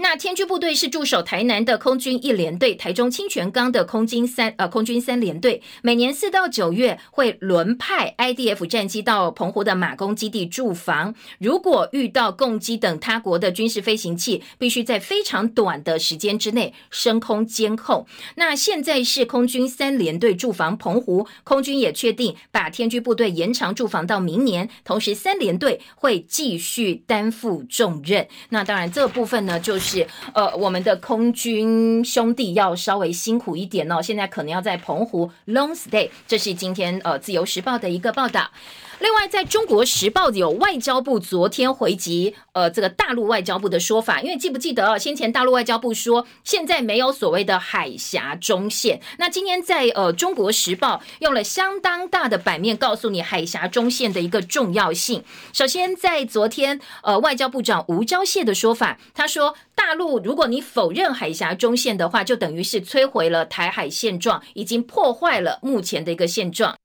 [0.00, 11.12] 那天军部队是驻守台南的空军一连队，台中清泉岗的空军三呃空军三连队，每年四到九月会轮派 IDF 战机到澎湖的马公基地驻防。
[11.40, 18.06] 如果遇到共机等他国的军事飞行器，必须在非常短的时间之内升空监控。
[18.36, 28.28] 那现在是空军三连队驻防澎湖，空军也确定把天军部队延长驻防到明年，同时三连队会继续担负重任。
[28.50, 29.87] 那当然这部分呢，就是。
[29.88, 36.10] 是呃，我们的空军兄弟要稍微辛苦一点哦，现在可能要在澎湖 long stay。
[36.26, 38.50] 这是今天呃自由时报的一个报道。
[39.00, 44.98] 另外，在中国时报有外交部昨天回击，呃，这个大陆外交部的说法，因为记不记得？
[44.98, 55.22] 先前大陆外交部说现在没有所谓的海峡中线，那今天在呃中国时报用了相当大的版面告诉你海峡中线的一个重要性。
[55.52, 66.76] 首先，在昨天呃外交部长吴钊燮的说法，他说大陆如果你否认海峡中线的话，就等于是摧毁了台海现状，已经破坏了目前的一个现状。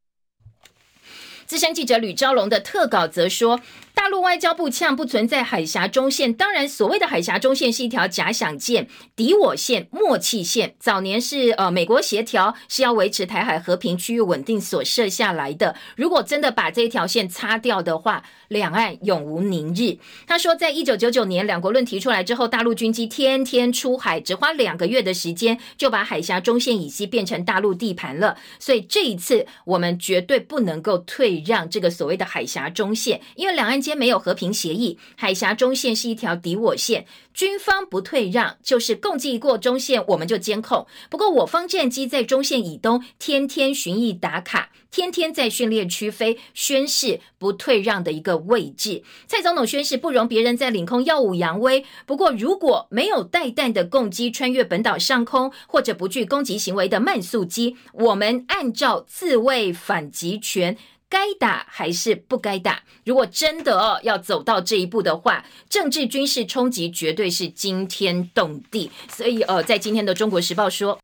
[1.54, 3.60] 资深记者吕昭龙的特稿则说。
[3.96, 10.76] 大陆外交部呛不存在海峡中线，当然所谓的海峡中线是一条假想线、敌我线、默契线。
[10.80, 15.76] 早年是呃美国协调是要维持台海和平、区域稳定所设下来的。
[15.96, 20.00] 如果真的把这一条线擦掉的话，两岸永无宁日。
[20.26, 28.38] 他说，在一九九九年两国论提出来之后，大陆军机天天出海，只花两个月的时间就把海峡中线以西变成大陆地盘了。
[28.58, 33.83] 所以这一次我们绝对不能够退让这个所谓的海峡中线，因为两岸。
[33.84, 40.88] 间没有和平协议，海峡中线是一条敌我线，军方不退让，就是共计过中线，我们就监控。
[41.10, 49.04] 不过我方战机在中线以东天天巡弋打卡，天天在训练区飞，宣示不退让的一个位置。
[49.28, 51.84] 蔡总统宣誓不容别人在领空耀武扬威。
[52.06, 60.78] 不过如果没有带弹的共机穿越本岛上空，或者不具攻击行为的慢速机，我们按照自卫反击权。
[61.13, 62.82] 该打还是不该打？
[63.06, 68.89] 如果真的哦要走到这一步的话，政治军事冲击绝对是惊天动地。
[69.07, 70.97] 所以呃，在今天的《中国时报》说。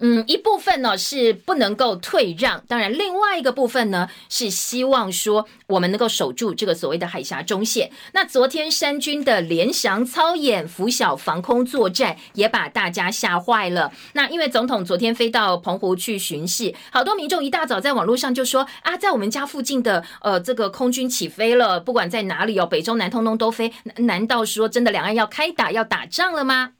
[0.00, 7.90] 嗯，一部分呢是不能够退让，当然另外一个部分呢是希望说我们能够守住这个所谓的海峡中线。
[8.12, 13.92] 那昨天山军的联翔操演拂晓防空作战，也把大家吓坏了。
[14.14, 23.72] 那因为总统昨天飞到澎湖去巡视，好多民众一大早在网络上就说啊，在我们家附近的呃这个空军起飞了，不管在哪里哦，北中南通通都飞。
[23.96, 26.72] 难道说真的两岸要开打要打仗了吗？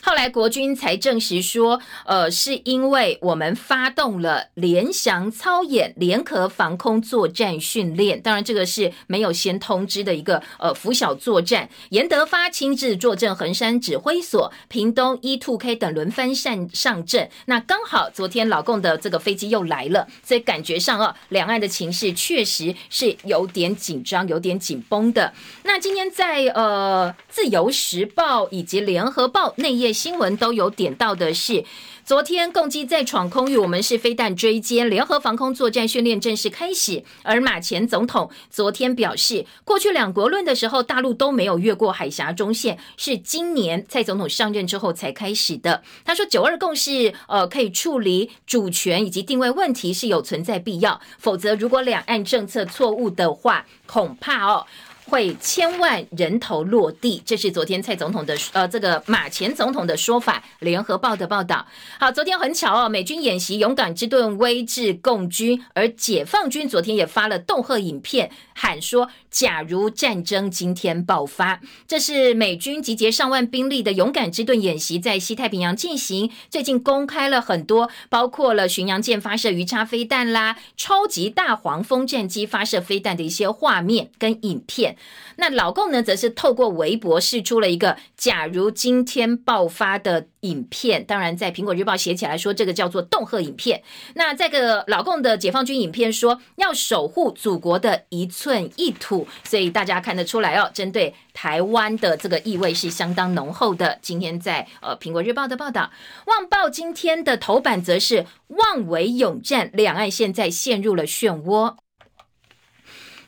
[0.00, 11.68] 后来国军才证实说，呃，是因为我们发动了联翔操演联合防空作战训练，当然这个是没有先通知的一个呃拂晓作战。
[11.90, 17.28] 严德发亲自坐镇横山指挥所、屏东一 two K 等轮番上上阵。
[17.46, 25.34] 那刚好昨天老共的这个飞机又来了，所以感觉上啊，两岸的情势确实是有点紧张、有点紧绷的。
[25.64, 29.88] 那今天在呃自由时报以及联合报内页。
[29.98, 31.64] 新闻都有点到的是，
[32.04, 37.02] 昨天共机再闯空域，我们是飞弹追歼，联合防空作战训练正式开始。
[37.24, 45.82] 而马前总统昨天表示，过去两国论的时候，大陆都没有越过海峡中线，是今年蔡总统上任之后才开始的。
[46.04, 54.64] 他说，九二共识呃可以处理主权以及定位问题是有存在必要，否则如果两岸政策错误的话，恐怕哦。
[55.08, 60.44] 会千万人头落地，这是昨天蔡总统的呃，这个马前总统的说法。
[60.60, 61.66] 联合报的报道，
[61.98, 69.08] 好，昨天很巧哦，美军演习勇敢之盾威制共军，而解放军昨天也发了恫吓影片，喊说。
[69.30, 76.30] 假如战争今天爆发，这是美军集结上万兵力的勇敢之盾演习在西太平洋进行。
[76.48, 84.96] 最近公开了很多，包括了巡洋舰发射鱼叉飞弹啦，超级大黄蜂战机发射飞弹的一些画面跟影片。
[85.36, 91.04] 那老共呢，则是透过微博释出了一个假如今天爆发的影片。
[91.04, 93.82] 当然，在苹果日报写起来说，这个叫做恫吓影片。
[94.14, 99.26] 那这个老共的解放军影片说，要守护祖国的一寸一土。
[99.44, 103.98] 所以大家看得出来哦，针对台湾的这个意味是相当浓厚的。
[104.02, 105.92] 今天在呃苹果日报的报道，
[106.26, 111.76] 旺报今天的头版则是望为勇战，两岸现在陷入了漩涡。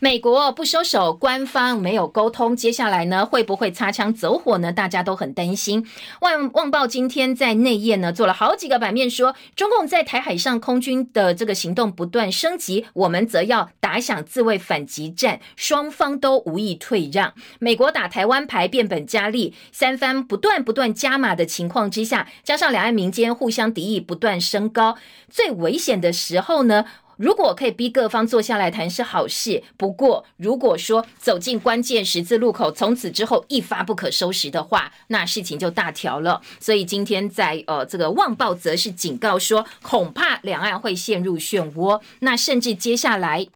[0.02, 4.72] 美国不收手，官方没有沟通，接下来呢会不会擦枪走火呢？
[4.72, 5.86] 大家都很担心。
[6.22, 17.34] 旺旺报今天在内页呢做了好几个版面，说中共在台海上空军的这个行动不断升级，我们则要打响自卫反击战，双方都无意退让。
[17.58, 24.96] 美国打台湾牌变本加厉，三番不断不断加码的情况之下，加上两岸民间互相敌意不断升高，
[25.28, 26.86] 最危险的时候呢？
[27.20, 36.40] 如果可以逼各方坐下来谈是好事，不过如果说走进关键十字路口，从此之后一发不可收拾的话，那事情就大条了。
[36.58, 43.46] 所以今天在呃这个《旺报》则是警告说，恐怕两岸会陷入漩涡，那甚至接下来。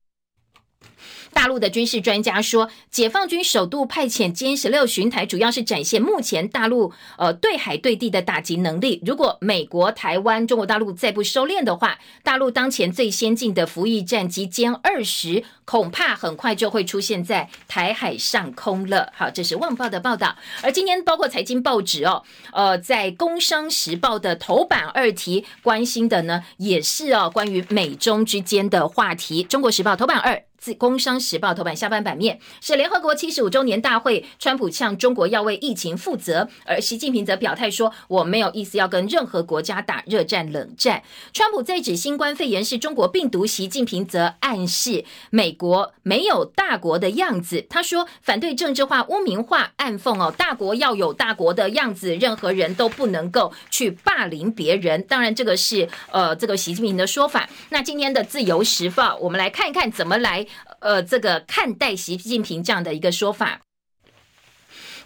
[1.35, 9.03] 大陆的军事专家说，解放军首度派遣歼十六巡台，主要是展现目前大陆呃对海对地的打击能力。
[9.05, 19.13] 如果美国、台湾、中国大陆再不收敛的话，大陆当前最先进的服役战机歼二十，恐怕很快就会出现在台海上空了。
[19.15, 20.37] 好，这是《旺报》的报道。
[20.63, 22.23] 而今天包括财经报纸哦，
[22.53, 30.35] 呃，在《工商时报》的头版二题关心的呢，也是哦关于美中之间的话题，《中国时报》头版二。
[30.65, 41.03] 《自工商时报》头版下半版面是联合国七十五周年大会，川普呛中国要为疫情负责，而习近平则表态说：“我没有意思要跟任何国家打热战、冷战。”
[41.35, 47.67] 川普在指新冠肺炎是中国病毒，习近平则暗示美国没有大国的样子。
[47.69, 57.47] 他说：“反对政治化、污名化、暗讽哦，大国要有大国的样子，任何人都不能够去霸凌别人。”当然，这个是呃这个习近平的说法。
[57.69, 60.47] 那今天的《自由时报》，我们来看一看怎么来。
[60.81, 63.61] 呃，这个看待习近平这样的一个说法，《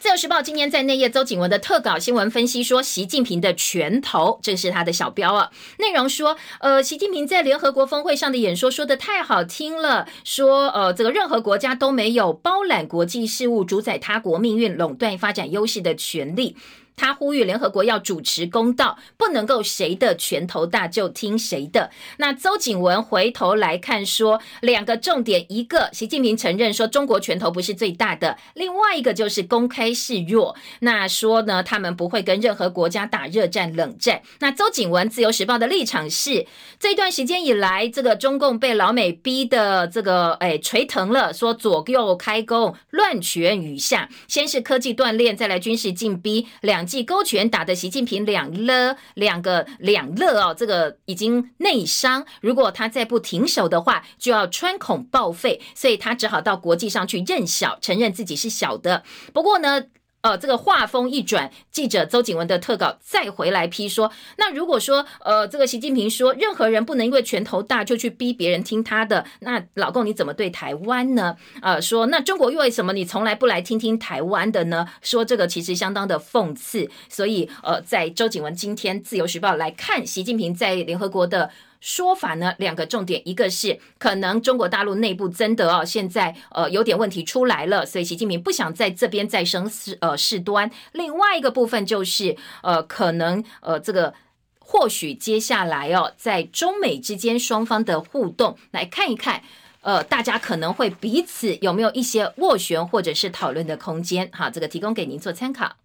[0.01, 5.51] 自由时报》今天在内页邹景文的特稿新闻分析说，习近平的拳头，这是他的小标啊。
[5.78, 16.57] 内容说，呃，习近平在联合国峰会上的演说说的太好听了，说呃，这个任何国家都没有包揽国际事务、主宰他国命运、垄断发展优势的权利。
[16.99, 21.90] 他呼吁联合国要主持公道，不能够谁的拳头大就听谁的。
[22.16, 30.57] 那邹景文回头来看说，两个重点，一个习近平承认说中国拳头不是最大的，另外一个就是公开示弱。
[30.80, 34.20] 那说呢，他们不会跟任何国家打热战、冷战。
[34.40, 36.44] 那邹景文自由时报的立场是，
[36.80, 46.88] 这段时间以来，这个中共被老美逼的这个哎垂疼了，说左右开弓，乱拳雨下，先是科技锻炼，再来军事进逼，两。
[46.89, 52.24] 即勾拳打的习近平两了两个两乐哦，这个已经内伤。
[52.41, 59.05] 如果他再不停手的话，就要穿孔报废，所以他只好到国际上去认小，承认自己是小的。
[59.32, 59.84] 不过呢。
[60.21, 71.37] 呃，这个话锋一转，记者邹景文的特稿再回来批说，那如果说呃，这个习近平说任何人不能因为拳头大就去逼别人听他的，那老公你怎么对台湾呢？
[71.62, 74.89] 呃，说那中国又为什么你从来不来听听台湾的呢？
[75.03, 81.51] 说这个其实相当的讽刺，所以呃，在周景文今天自由时报来看习近平在联合国的。
[81.81, 82.55] 说法呢？
[82.59, 90.70] 两个重点，一个是可能中国大陆内部真的哦，现在呃有点问题出来了，所以习近平不想在这边再生事呃事端。
[90.93, 94.12] 另外一个部分就是呃可能呃这个
[94.59, 99.43] 或许接下来哦，在中美之间双方的互动来看一看，
[99.83, 104.29] 呃大家可能会彼此有没有一些斡旋或者是讨论的空间。
[104.33, 105.76] 好，这个提供给您做参考。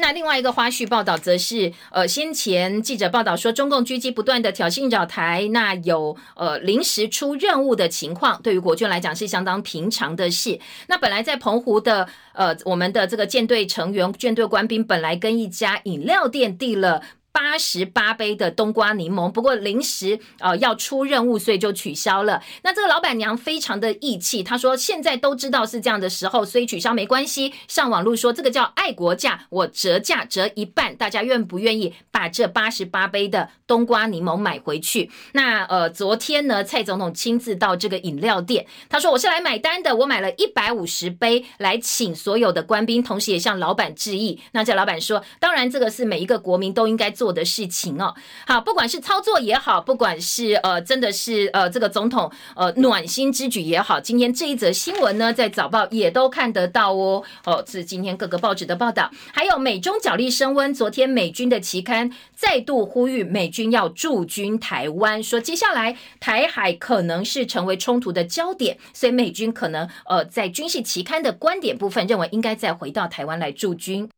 [0.00, 10.58] 那另外一个花絮报道，则是呃，先前记者报道说，中共狙击不断的挑衅扰台，那有呃临时出任务的情况，对于国军来讲是相当平常的事。
[10.88, 17.02] 那本来在澎湖的呃，我们的这个舰队成员、舰队官兵，本来跟一家饮料店递了。
[17.32, 22.42] 八十八杯的冬瓜柠檬，不过临时呃要出任务，所以就取消了。
[22.62, 27.52] 那这个老板娘非常的义气，她说现在都知道是这样的时候，所以取消没关系。
[27.68, 35.08] 上网络说这个叫爱国价，我折价折一半，大家愿不愿意把这八十八杯的冬瓜柠檬买回去？
[35.32, 44.40] 那呃昨天呢，蔡总统亲自到这个饮料店，他说我是来买单的，我买了一百五十杯来请所有的官兵，同时也向老板致意。
[44.50, 47.14] 那这老板说，当然这个是每一个国民都应该。
[47.20, 48.14] 做的事情哦，
[48.46, 57.22] 好，不管是操作也好，不管是呃，真的是呃，这个总统呃暖心之举也好，今天这一则新闻呢，在早报也都看得到哦。
[57.44, 74.08] 哦，是今天各个报纸的报道，还有美中角力升温，昨天美军的期刊再度呼吁美军要驻军台湾，说接下来台海可能是成为冲突的焦点，所以美军可能呃在军事期刊的观点部分认为应该再回到台湾来驻军。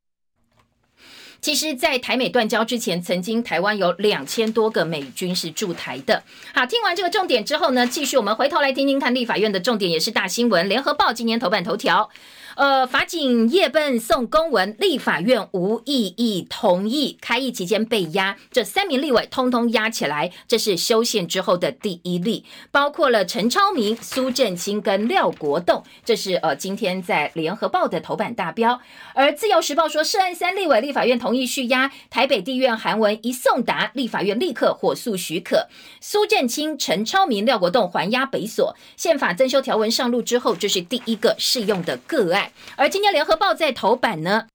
[1.43, 6.23] 其实，在台美断交之前，曾经台湾有两千多个美军是驻台的。
[6.55, 10.69] 好，听完这个重点之后呢，继续我们回头来听听看立法院的重点，也是大新闻。
[10.69, 12.09] 联合报今年头版头条。
[12.55, 28.79] 呃，法警夜奔送公文，立法院无异议同意开议期间被压，这三名立委通通压起来，这是修宪之后的第一例，包括了陈超明、苏振清跟廖国栋，这是呃今天在联合报的头版大标，
[29.15, 35.69] 而自由时报说涉案三立委立法院同意续押，台北地院函文一送达，立法院立刻火速许可，
[36.01, 42.42] 苏振清、陈超明、廖国栋还押北所，宪法增修条文上路之后，这是第一个适用的个案。
[42.77, 44.47] 而今天联合报在头版呢。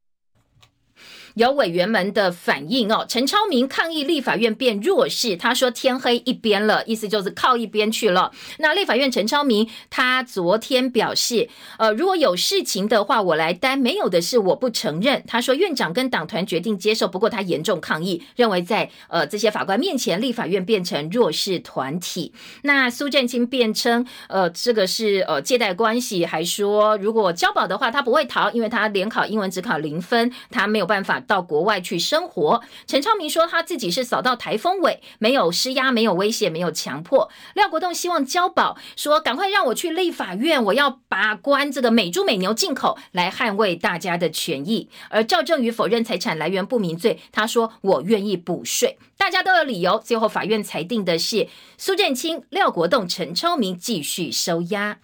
[1.37, 8.31] 有委员们的反应哦，陈超明抗议立法院变弱势，他说天黑一边了，意思就是靠一边去了。
[8.57, 15.23] 那立法院陈超明他昨天表示，呃，如果有事情的话，我来担；没有的事，我不承认。
[15.27, 22.33] 他说院长跟党团决定接受，不过他严重抗议，认为在呃这些法官面前，立法院变成弱势团体。
[22.63, 31.21] 那苏振清辩称，呃，这个是呃借贷关系，还说如果交保的话，他不会逃，因为他联考英文只考零分，他没有办法。
[31.27, 37.29] 到国外去生活，陈昌明说他自己是扫到台风尾，没有施压，没有威胁，没有强迫。
[37.53, 44.89] 廖国栋希望交保，说赶快让我去立法院，我要把关这个美猪美牛进口，来捍卫大家的权益。
[45.09, 49.99] 而赵正宇否认财产来源不明罪，他说我愿意补税，大家都有理由。
[49.99, 51.47] 最后法院裁定的是
[51.77, 54.99] 苏振清、廖国栋、陈超明继续收押。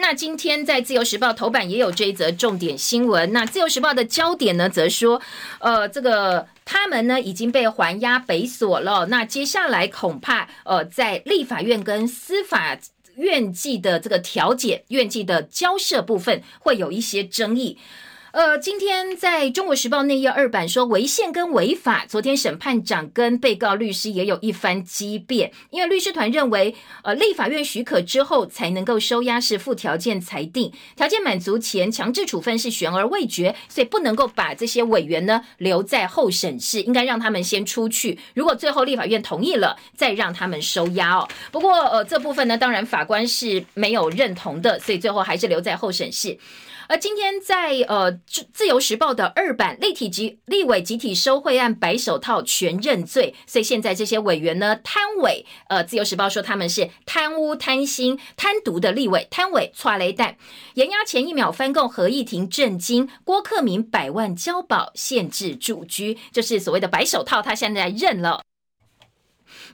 [0.00, 3.32] 那今天在自由时报头版也有这一则重点新闻。
[3.32, 5.20] 那自由时报的焦点呢，则说，
[5.58, 9.06] 呃，这个他们呢已经被还押北所了。
[9.06, 12.78] 那接下来恐怕，呃，在立法院跟司法
[13.16, 17.76] 院际的这个调解、院际的交涉部分，会有一些争议。
[18.30, 38.18] 呃，今天在中国时报内页二版说违宪跟违法，昨天审判长跟被告律师也有一番激辩，因为律师团认为，呃，立法院许可之后才能够收押是附条件裁定，条件满足前强制处分是悬而未决，所以不能够把这些委员呢留在候审室，应该让他们先出去。
[38.34, 41.26] 如果最后立法院同意了，再让他们收押哦。
[41.50, 46.38] 不过呃，这部分呢，当然法官是没有认同的，所以最后还是留在候审室。
[46.88, 60.36] 而今天在呃自自由时报的二版立体集立委集体收贿案白手套全认罪，所以现在这些委员呢贪委，呃自由时报说他们是贪污贪心贪渎的立委贪委错雷弹，
[60.74, 68.42] 严压前一秒翻供合议庭震惊，郭克明百万交保限制住居，就是所谓的白手套，他现在认了。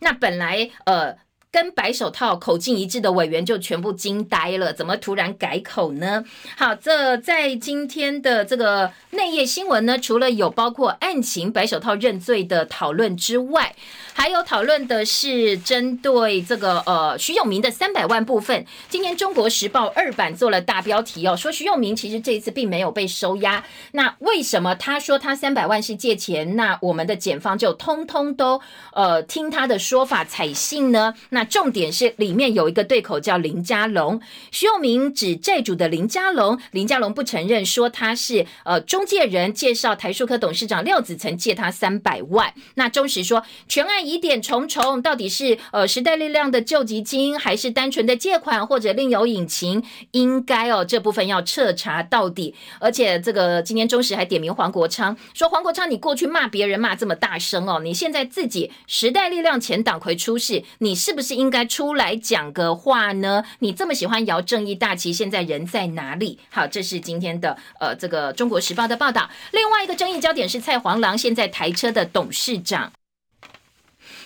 [0.00, 1.23] 那本来呃。
[1.54, 6.24] 跟白手套口径一致的委员就全部惊呆了，怎么突然改口呢？
[6.56, 13.76] 好，这在今天的这个内页新闻呢，除了有包括案情白手套认罪的讨论之外，
[14.12, 18.66] 还有讨论的是针对这个呃徐永明的三百万部分。
[18.88, 23.64] 今天中国时报二版做了大标题哦，说徐永明其实这一次并没有被收押。
[23.92, 26.56] 那为什么他说他三百万是借钱？
[26.56, 28.60] 那我们的检方就通通都
[28.92, 31.14] 呃听他的说法采信呢？
[31.28, 34.20] 那重点是里面有一个对口叫林家龙，
[34.50, 42.54] 徐永明指债主的林家龙，林家龙不承认，说他是呃中介人，介绍台数科董事长廖子曾借他三百万。
[42.76, 49.82] 那中时说全案疑点重重，到底是呃时代力量的救济金，还是单纯的借款，或者另有隐情？
[50.12, 52.54] 应该哦这部分要彻查到底。
[52.80, 61.33] 而且这个今天中时还点名黄国昌，说黄国昌你过去骂别人骂这么大声哦，你现在自己时代力量前党魁出事，你是不是？
[61.34, 63.44] 应该出来讲个话呢？
[63.58, 66.38] 你这么喜欢姚正义大旗，现在人在哪里？
[66.50, 69.28] 好，这是今天的呃这个中国时报的报道。
[69.52, 72.92] 另外一个争议焦点是蔡黄郎现在台车的董事长。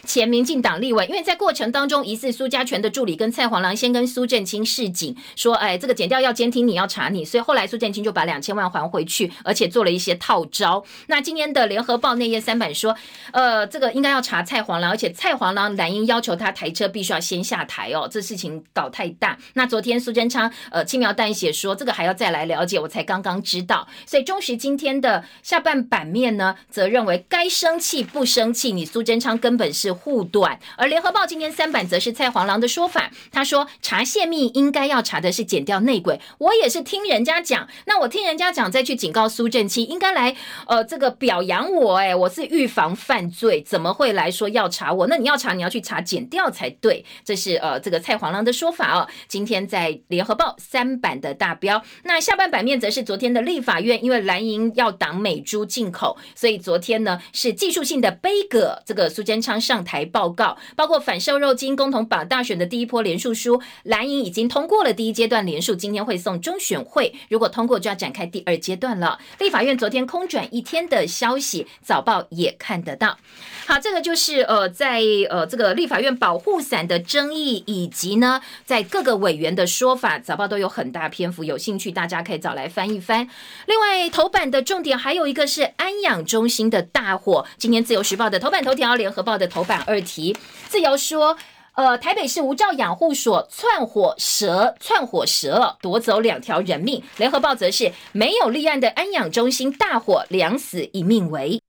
[0.05, 10.85] 前民进党立委，因为在过程当中，疑似苏家全的助理跟蔡黄郎先跟苏振清示警，说：“哎，这个剪掉要监听，你要查你。”所以后来苏振清就把两千万还回去，而且做了一些套招。
[11.09, 12.97] 那今天的联合报内页三版说
[13.33, 29.88] ：“呃，这个应该要查蔡黄郎，而且蔡黄郎蓝英要求他台车必须要先下台哦，这事情搞太大。”那昨天苏贞昌呃轻描淡写说：“这个还要再来了解，我才刚刚知道。”所以中时今天的下半版面呢，则认为该生气不生气，你苏贞昌根本是。
[29.93, 40.37] 护短，而联合报今天三版则是蔡黄郎的说法，他说查泄密应该要查的是剪掉内鬼，我也是听人家讲，那我听人家讲再去警告苏正清，应该来
[40.67, 45.07] 呃这个表扬我，哎，我是预防犯罪，怎么会来说要查我？
[45.07, 49.09] 那你要查，你要去查剪掉才对，这是呃这个蔡黄郎的说法哦。
[49.27, 59.78] 今天在联合报三版的大标，那下半版面则是昨天的立法院，因为蓝营要挡美猪进口，所以昨天呢是技术性的杯葛，这个苏贞昌上。
[59.85, 69.19] 台报告包括反瘦肉精共同保大选的第一波连署书，蓝营已经通过了第一阶段连署，今天会送中选会，如果通过就要展开第二阶段了。
[69.39, 73.19] 立法院昨天空转一天的消息，早报也看得到。
[73.67, 83.29] 好，这个就是呃，在呃这个立法院保护伞的争议，以及呢在各个委员的说法，早报都有很大篇幅，有兴趣大家可以找来翻一翻。
[83.67, 89.85] 另外头版的重点还有一个是安养中心的大火，今天自由时报的头版头条，联合报的头版。
[89.87, 90.37] 二题，
[90.69, 91.37] 自由说，
[91.75, 97.01] 呃，台北市无照养护所窜火蛇，窜火蛇夺走两条人命。
[97.19, 101.61] 联合报则是没有立案的安养中心大火，两死一命为。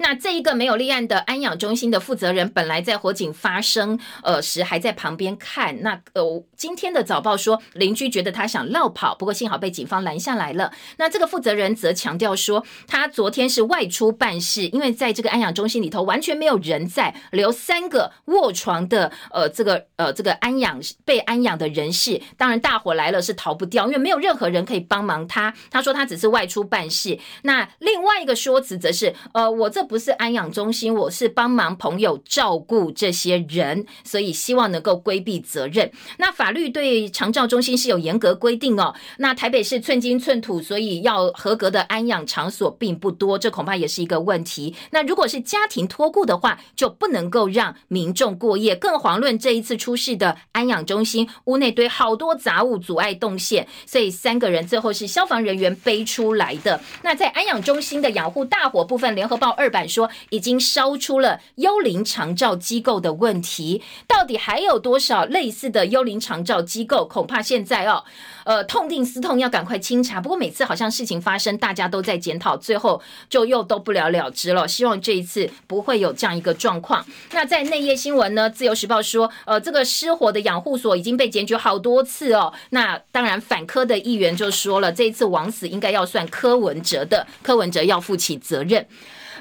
[0.00, 5.82] 那这一个没有立案的安养中心的负责人，本来在火警发生呃时还在旁边看。
[5.82, 10.72] 那呃，今天的早报说邻居觉得他想绕跑，不过幸好被警方拦下来了。
[10.96, 22.18] 那这个负责人则强调说，他昨天是外出办事，因为在这个安养中心里头完全没有人在，留三个卧床的呃这个呃这个安养被安养的人士。
[22.38, 25.52] 当然大火来了是逃不掉，因为没有任何人可以帮忙他。
[25.70, 27.18] 他说他只是外出办事。
[27.42, 29.89] 那另外一个说辞则是呃我这。
[29.90, 35.90] 不是安养中心，我是帮忙朋友照顾这些人，所以希望能够规避责任。
[36.18, 38.94] 那法律对长照中心是有严格规定哦。
[39.16, 44.76] 那台北市寸金寸土，所以要合格的安养场所并不多，这恐怕也是一个问题。
[44.92, 48.76] 那如果是家庭托顾的话，就不能够让民众过夜。
[48.76, 56.80] 更遑论这一次出事的安养中心，屋内堆好多杂物，阻碍动线，所以三个人最后是消防人员背出来的。
[57.02, 59.79] 那在安养中心的养护大火部分，联合报二百。
[59.88, 63.82] 说已经烧出了幽灵长照机构的问题。
[64.06, 67.04] 到底还有多少类似的幽灵长照机构？
[67.04, 68.04] 恐怕现在哦，
[68.44, 70.20] 呃，痛定思痛，要赶快清查。
[70.20, 74.66] 不过每次好像事情发生，大家都在检讨，最后就又都不了了之了。
[74.66, 77.04] 希望这一次不会有这样一个状况。
[77.32, 78.48] 那在内页新闻呢？
[78.50, 82.52] 自由时报说，呃，这个失火的养护所已经被检举好多次哦。
[82.70, 88.86] 那当然，反科的议员就说了，这一次枉死应该要算柯文哲的，柯文哲要负起责任。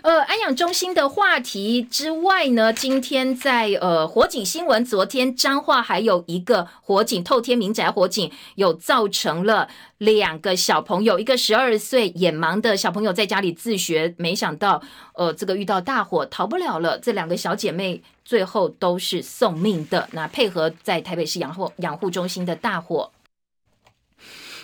[0.02, 14.82] 呃，安养中心的话题之外呢，今天在呃火警新闻，昨天彰化还有一个火警，透天民宅火警，有造成了两个小朋友，一个十二岁眼盲的小朋友在家里自学，没想到
[15.14, 20.08] 呃这个遇到大火逃不了了，这两个小姐妹最后都是送命的。
[20.14, 23.12] 那配合在台北市养护养护中心的大火。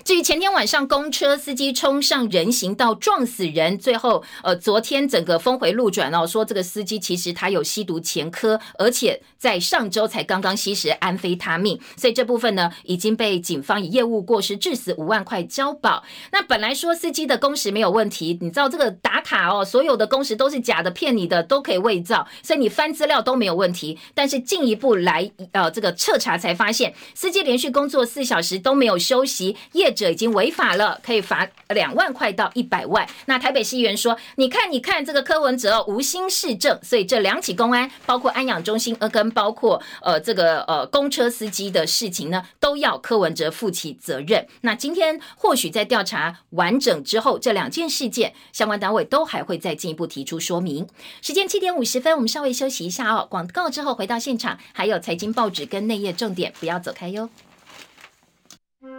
[0.05, 16.03] 至于前天晚上公车司机冲上人行道撞死人，最后呃，昨天整个峰回路转哦，说这个司机其实他有吸毒前科，而且在上周才刚刚吸食安非他命，所以这部分呢已经被警方以业务过失致死五万块交保。
[16.31, 23.97] 那本来说司机的工时没有问题，你知道这个打卡哦，所有的工时都是假的，骗你的都可以伪造，所以你翻资料都没有问题。
[24.13, 33.07] 但是进一步来呃这个彻查才发现，司机连续工作四小时都没有休息，夜者已经违法了，可以罚两万块到一百万。
[33.25, 44.45] 那台北市议员说：“你看，你看这个柯文哲无心市政，所以这两起公安，包括安养中心，呃，跟包括呃这个呃公车司机的事情呢，都要柯文哲负起责任。
[44.61, 50.85] 那今天或许在调查完整之后，这两件事件相关单位都还会再进一步提出说明。
[51.21, 53.25] 时间七点五十分，我们稍微休息一下哦。
[53.29, 57.29] 广告之后回到现场，还有财经报纸跟内页重点，不要走开哟。”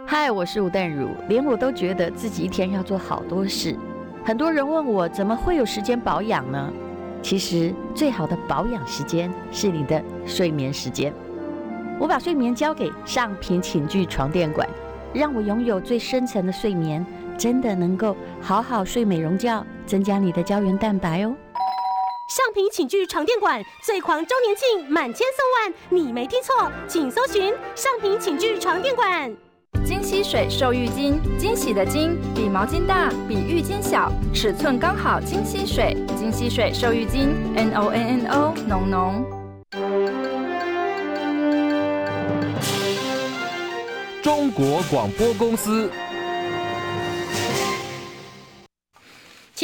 [0.05, 3.75] 嗨，我是吴淡如，连我都觉得自己一天要做好多事。
[4.23, 6.71] 很多人问我怎么会有时间保养呢？
[7.21, 11.13] 其实最好的保养时间是你的睡眠时间。
[11.99, 14.67] 我把睡眠交给上品寝具床垫馆，
[15.13, 17.05] 让我拥有最深层的睡眠，
[17.37, 21.35] 真的能够好好睡美容觉，增加你的胶原蛋白哦。
[22.29, 29.35] 上品寝具床垫馆最狂周年庆，满千送万，你没听错，请搜寻上品寝具床垫馆。
[29.85, 35.19] 金吸水瘦浴巾，惊喜的惊比毛巾大，比浴巾小，尺寸刚好。
[35.21, 39.25] 金吸水，金吸水瘦浴巾，N O N N O，浓浓。
[44.21, 45.89] 中国广播公司。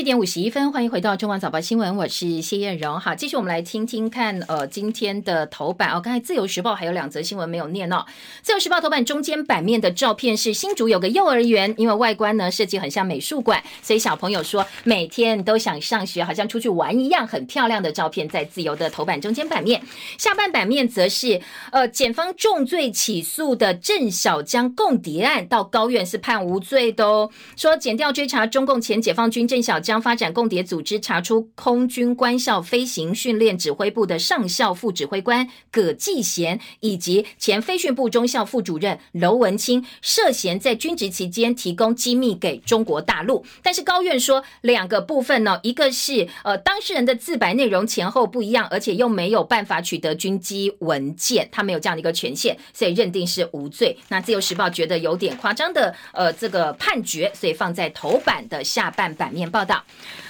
[0.03, 2.99] 点五十一分，欢迎回到中广早报新闻，我是谢燕荣。
[2.99, 6.01] 好，继续我们来听听看，呃，今天的头版哦。
[6.01, 8.05] 刚才自由时报还有两则新闻没有念哦。
[8.41, 19.81] 自由时报头版中间版面的照片是新竹有个幼儿园，因为外观呢设计很像美术馆，所以小朋友说每天都想上学，好像出去玩一样，很漂亮的照片在自由的头版中间版面。
[20.17, 21.39] 下半版面则是，
[21.71, 27.29] 呃，检方重罪起诉的郑小江共谍案，到高院是判无罪的哦。
[27.55, 29.92] 说检调追查中共前解放军郑小江。
[29.93, 43.45] 将发展共谍组织查出空军官校飞行训练指挥部的上校副指挥官葛继贤，以及前飞训部中校副主任娄文清涉嫌在军职期间提供机密给中国大陆。
[43.61, 53.95] 但是高院说两个部分呢，一个是呃当事人的自白内容前后不一样，而且又没有办法取得军机文件，他没有这样的一个权限，所以认定是无罪。
[54.07, 59.82] 那自由时报觉得有点夸张的呃这个判决，所以放在头版的下半版面报道。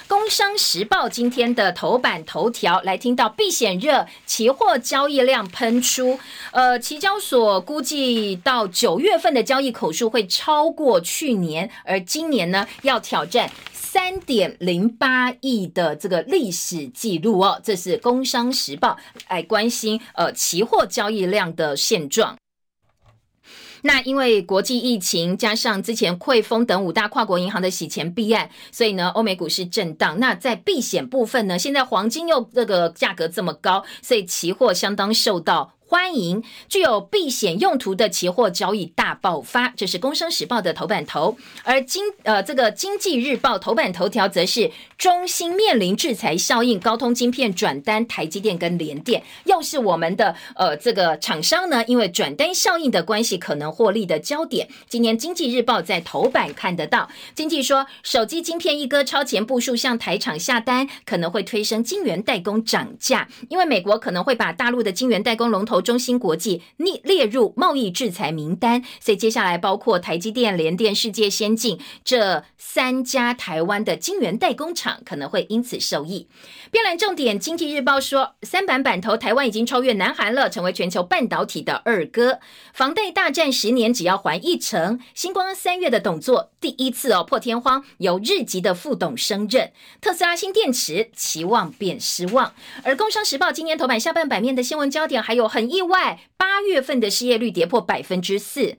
[0.06, 6.20] 工商时报今天的头版头条来听到避险热，期货交易量喷出。
[6.52, 17.58] 呃，期交所估计到九月份的交易口数会超过去年，而今年呢要挑战三点零八亿的这个历史记录哦。
[17.64, 18.96] 这是工商时报
[19.28, 22.36] 来关心呃期货交易量的现状。
[23.86, 30.18] 那因为国际疫情加上之前汇丰等五大跨国银行的洗钱弊案，所以呢，欧美股市震荡。
[30.18, 35.70] 那在避险部分呢，现在黄金又这个价格这么高，所以期货相当受到。
[35.94, 41.38] 欢迎具有避险用途的期货交易大爆发，这是《工商时报》的头版头。
[41.62, 54.68] 而经呃这个《经济日报》头版头条则是中芯面临制裁效应，高通晶片转单台积电跟联电，又是我们的呃这个厂商呢，因为转单效应的关系，可能获利的焦点。
[54.88, 65.83] 今年《经济日报》在头版看得到，经济说手机晶片一哥超前部署向台厂下单，可能会推升晶圆代工涨价，因为美国可能会把大陆的晶圆代工龙头。
[65.84, 76.26] 中芯国际列列入贸易制裁名单，所以接下来包括台积电、联电、世界先进这三家台湾的晶圆代工厂可能会因此受益。
[76.70, 82.40] 编栏重点，经济日报说，三板板头台湾已经超越南韩了，成为全球半导体的二哥。
[82.72, 89.70] 房贷大战十年只要还一成，星光三月的董座第一次哦破天荒由日籍的副董升任。
[90.00, 98.78] 特斯拉新电池期望变失望，而工商时报今年头版下半版面的新闻焦点还有很意外，八月份的失业率跌破百分之四。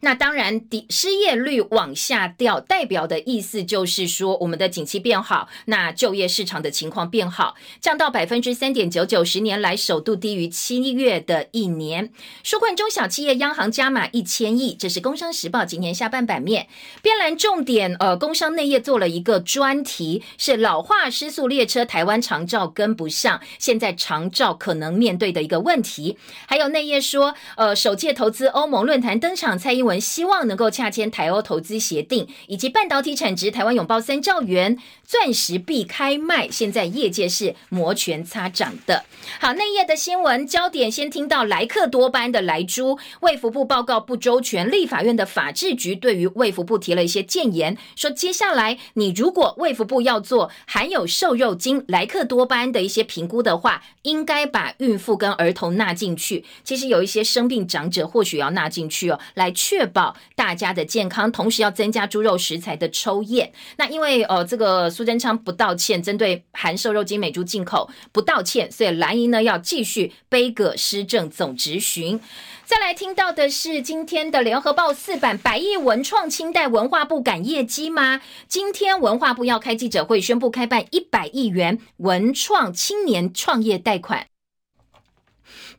[0.00, 12.12] 那当然，低失业率往下掉，代表的意思就是说，我们的景气变好，那就业市场的情况变好，降到百分之三点九九，十年来首度低于七月的一年。
[12.44, 16.68] 纾困中小企业，央行加码一千亿，这是工商时报今年下半版面
[17.00, 17.96] 边栏重点。
[17.98, 26.18] 呃，工商内页做了一个专题，是老化失速列车，台湾长照跟不上，现在长照可能面对的一个问题。
[26.46, 29.86] 还有内页说，呃，首届投资欧盟论坛登场，蔡英。
[29.86, 39.04] 文希望能够洽签台欧投资协定，以及半导体产值，台湾拥抱三兆元，钻石必开卖，现在业界是摩拳擦掌的。
[39.40, 56.44] 好，内页的新闻焦点，先听到莱克多巴胺的莱猪，卫福部报告不周全，立法院的法制局对于卫福部提了一些建言，说接下来你如果卫福部要做含有瘦肉精莱克多巴胺的一些评估的话，应该把孕妇跟儿童纳进去。
[56.64, 59.75] 其实有一些生病长者或许要纳进去哦，来确。
[59.76, 63.52] 确保大家的健康，同时要增加猪肉食材的抽验。
[63.76, 72.18] 那因为呃，这个苏贞昌不道歉，针对含瘦肉精美猪进口不道歉，所以蓝营呢要继续背个施政总执询。
[72.64, 78.22] 再来听到的是今天的联合报四版，百亿文创清代文化部赶业绩吗？
[78.48, 84.26] 今天文化部要开记者会，宣布开办一百亿元文创青年创业贷款。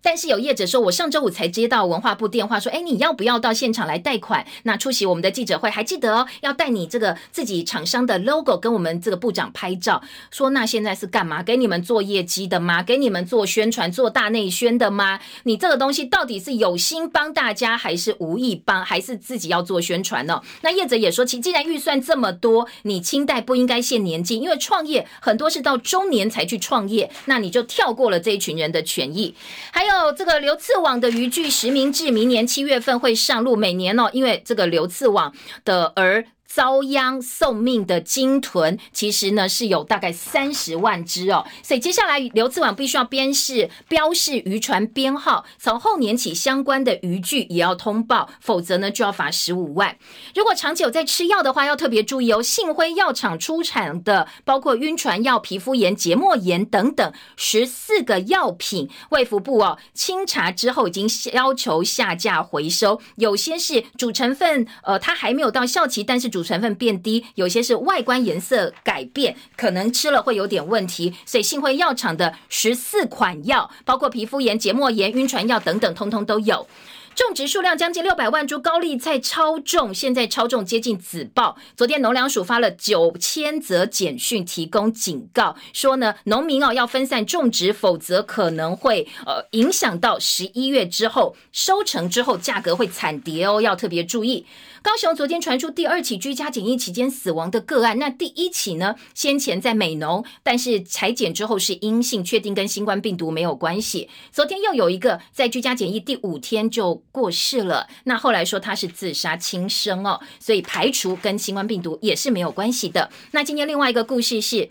[0.01, 4.45] 但是有业者说，我上周五才接到文化部电话，说，哎，你要不要到现场来贷款？
[4.63, 10.01] 那出席我们的记者会，还记得哦，要带你这个自己厂商的 logo 跟我们这个部长拍照。
[10.31, 11.41] 说那现在是干嘛？
[11.43, 12.81] 给你们做业绩的吗？
[12.83, 15.19] 给你们做宣传、做大内宣的吗？
[15.43, 20.41] 你这个东西到底是有心帮大家，还是无意帮，还是自己要做宣传呢？
[20.61, 29.33] 那业者也说，其既然预算这么多，你清代不应该限年纪，因为创业很多是到中年才去创业，那你就跳过了这一群人的权益。
[29.71, 30.11] 还有。
[30.13, 33.55] 这个流刺网的渔具实名制，明年七月份会上路。
[33.55, 35.33] 每年哦，因为这个流刺网
[35.65, 36.25] 的而。
[36.47, 49.97] 遭殃送命的鲸豚，其实呢是有大概三十万只哦，所以接下来流刺网必须要标示标示渔船编号，从后年起相关的渔具也要通报，否则呢就要罚十五万。
[50.33, 52.41] 如果长久在吃药的话，要特别注意哦。
[52.41, 71.11] 信辉药厂出产的包括晕船药、皮肤炎、结膜炎等等十四个药品，卫福部哦清查之后已经要求下架回收，有些是主成分呃它还没有到效期，但是主成分变低，有些是外观颜色改变，可能吃了会有点问题。
[71.25, 76.67] 所以信辉药厂的十四款药，包括皮肤炎、结膜炎、晕船药等等，通通都有。
[77.15, 81.57] 种植数量将近六百万株高丽菜超重，现在超重接近紫爆。
[81.75, 94.45] 昨天农粮署发了九千则简讯，提供警告，说呢，农民哦要分散种植，否则可能会呃影响到十一月之后收成之后价格会惨跌哦，要特别注意。
[94.87, 98.95] 高雄昨天传出第二起居家检疫期间死亡的个案，那第一起呢？
[99.13, 104.07] 先前在美农，但是裁检之后是阴性，确定跟新冠病毒没有关系。
[104.31, 113.11] 昨天又有一个在居家检疫第五天就过世了，那后来说他是自杀轻生哦，所以排除跟新冠病毒也是没有关系的。
[113.31, 114.69] 那今天另外一个故事是。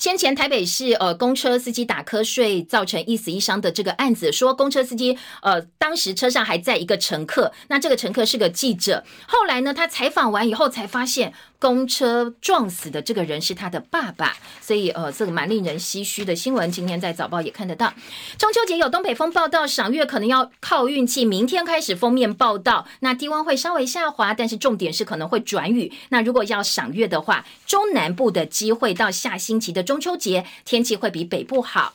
[0.00, 11.34] 先前台北市呃公车司机打瞌睡造成一死一伤的这个案子，说公车司机呃当时车上还在一个乘客，那这个乘客是个记者，后来呢他采访完以后才发现。
[11.60, 16.72] 公车撞死的这个人是他的爸爸，所以呃，这个蛮令人唏嘘的新闻。
[16.72, 17.92] 今天在早报也看得到。
[18.38, 21.24] 中秋节有东北风报道，赏月可能要靠运气。
[21.24, 25.92] 明天开始封面报道，那低温会稍微下滑，但是重点是可能会转雨。
[26.08, 31.92] 那如果要赏月的话，中南部的机会到下星期的中秋节天气会比北部好。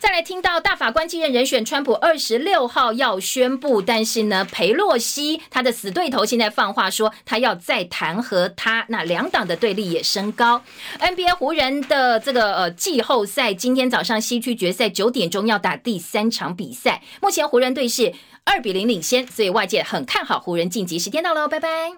[0.00, 10.62] 再来听到大法官继任人选，川普二十六号要宣布，但是呢，裴洛西他的死对头现在放话说，他要再弹劾他，那两党的对立也升高。
[10.98, 20.98] NBA 湖人的这个呃季后赛，今天早上西区决赛九点钟要打第三场比赛，目前湖人队是二比零领先，所以外界很看好湖人晋级。
[20.98, 21.92] 时间到了，拜拜。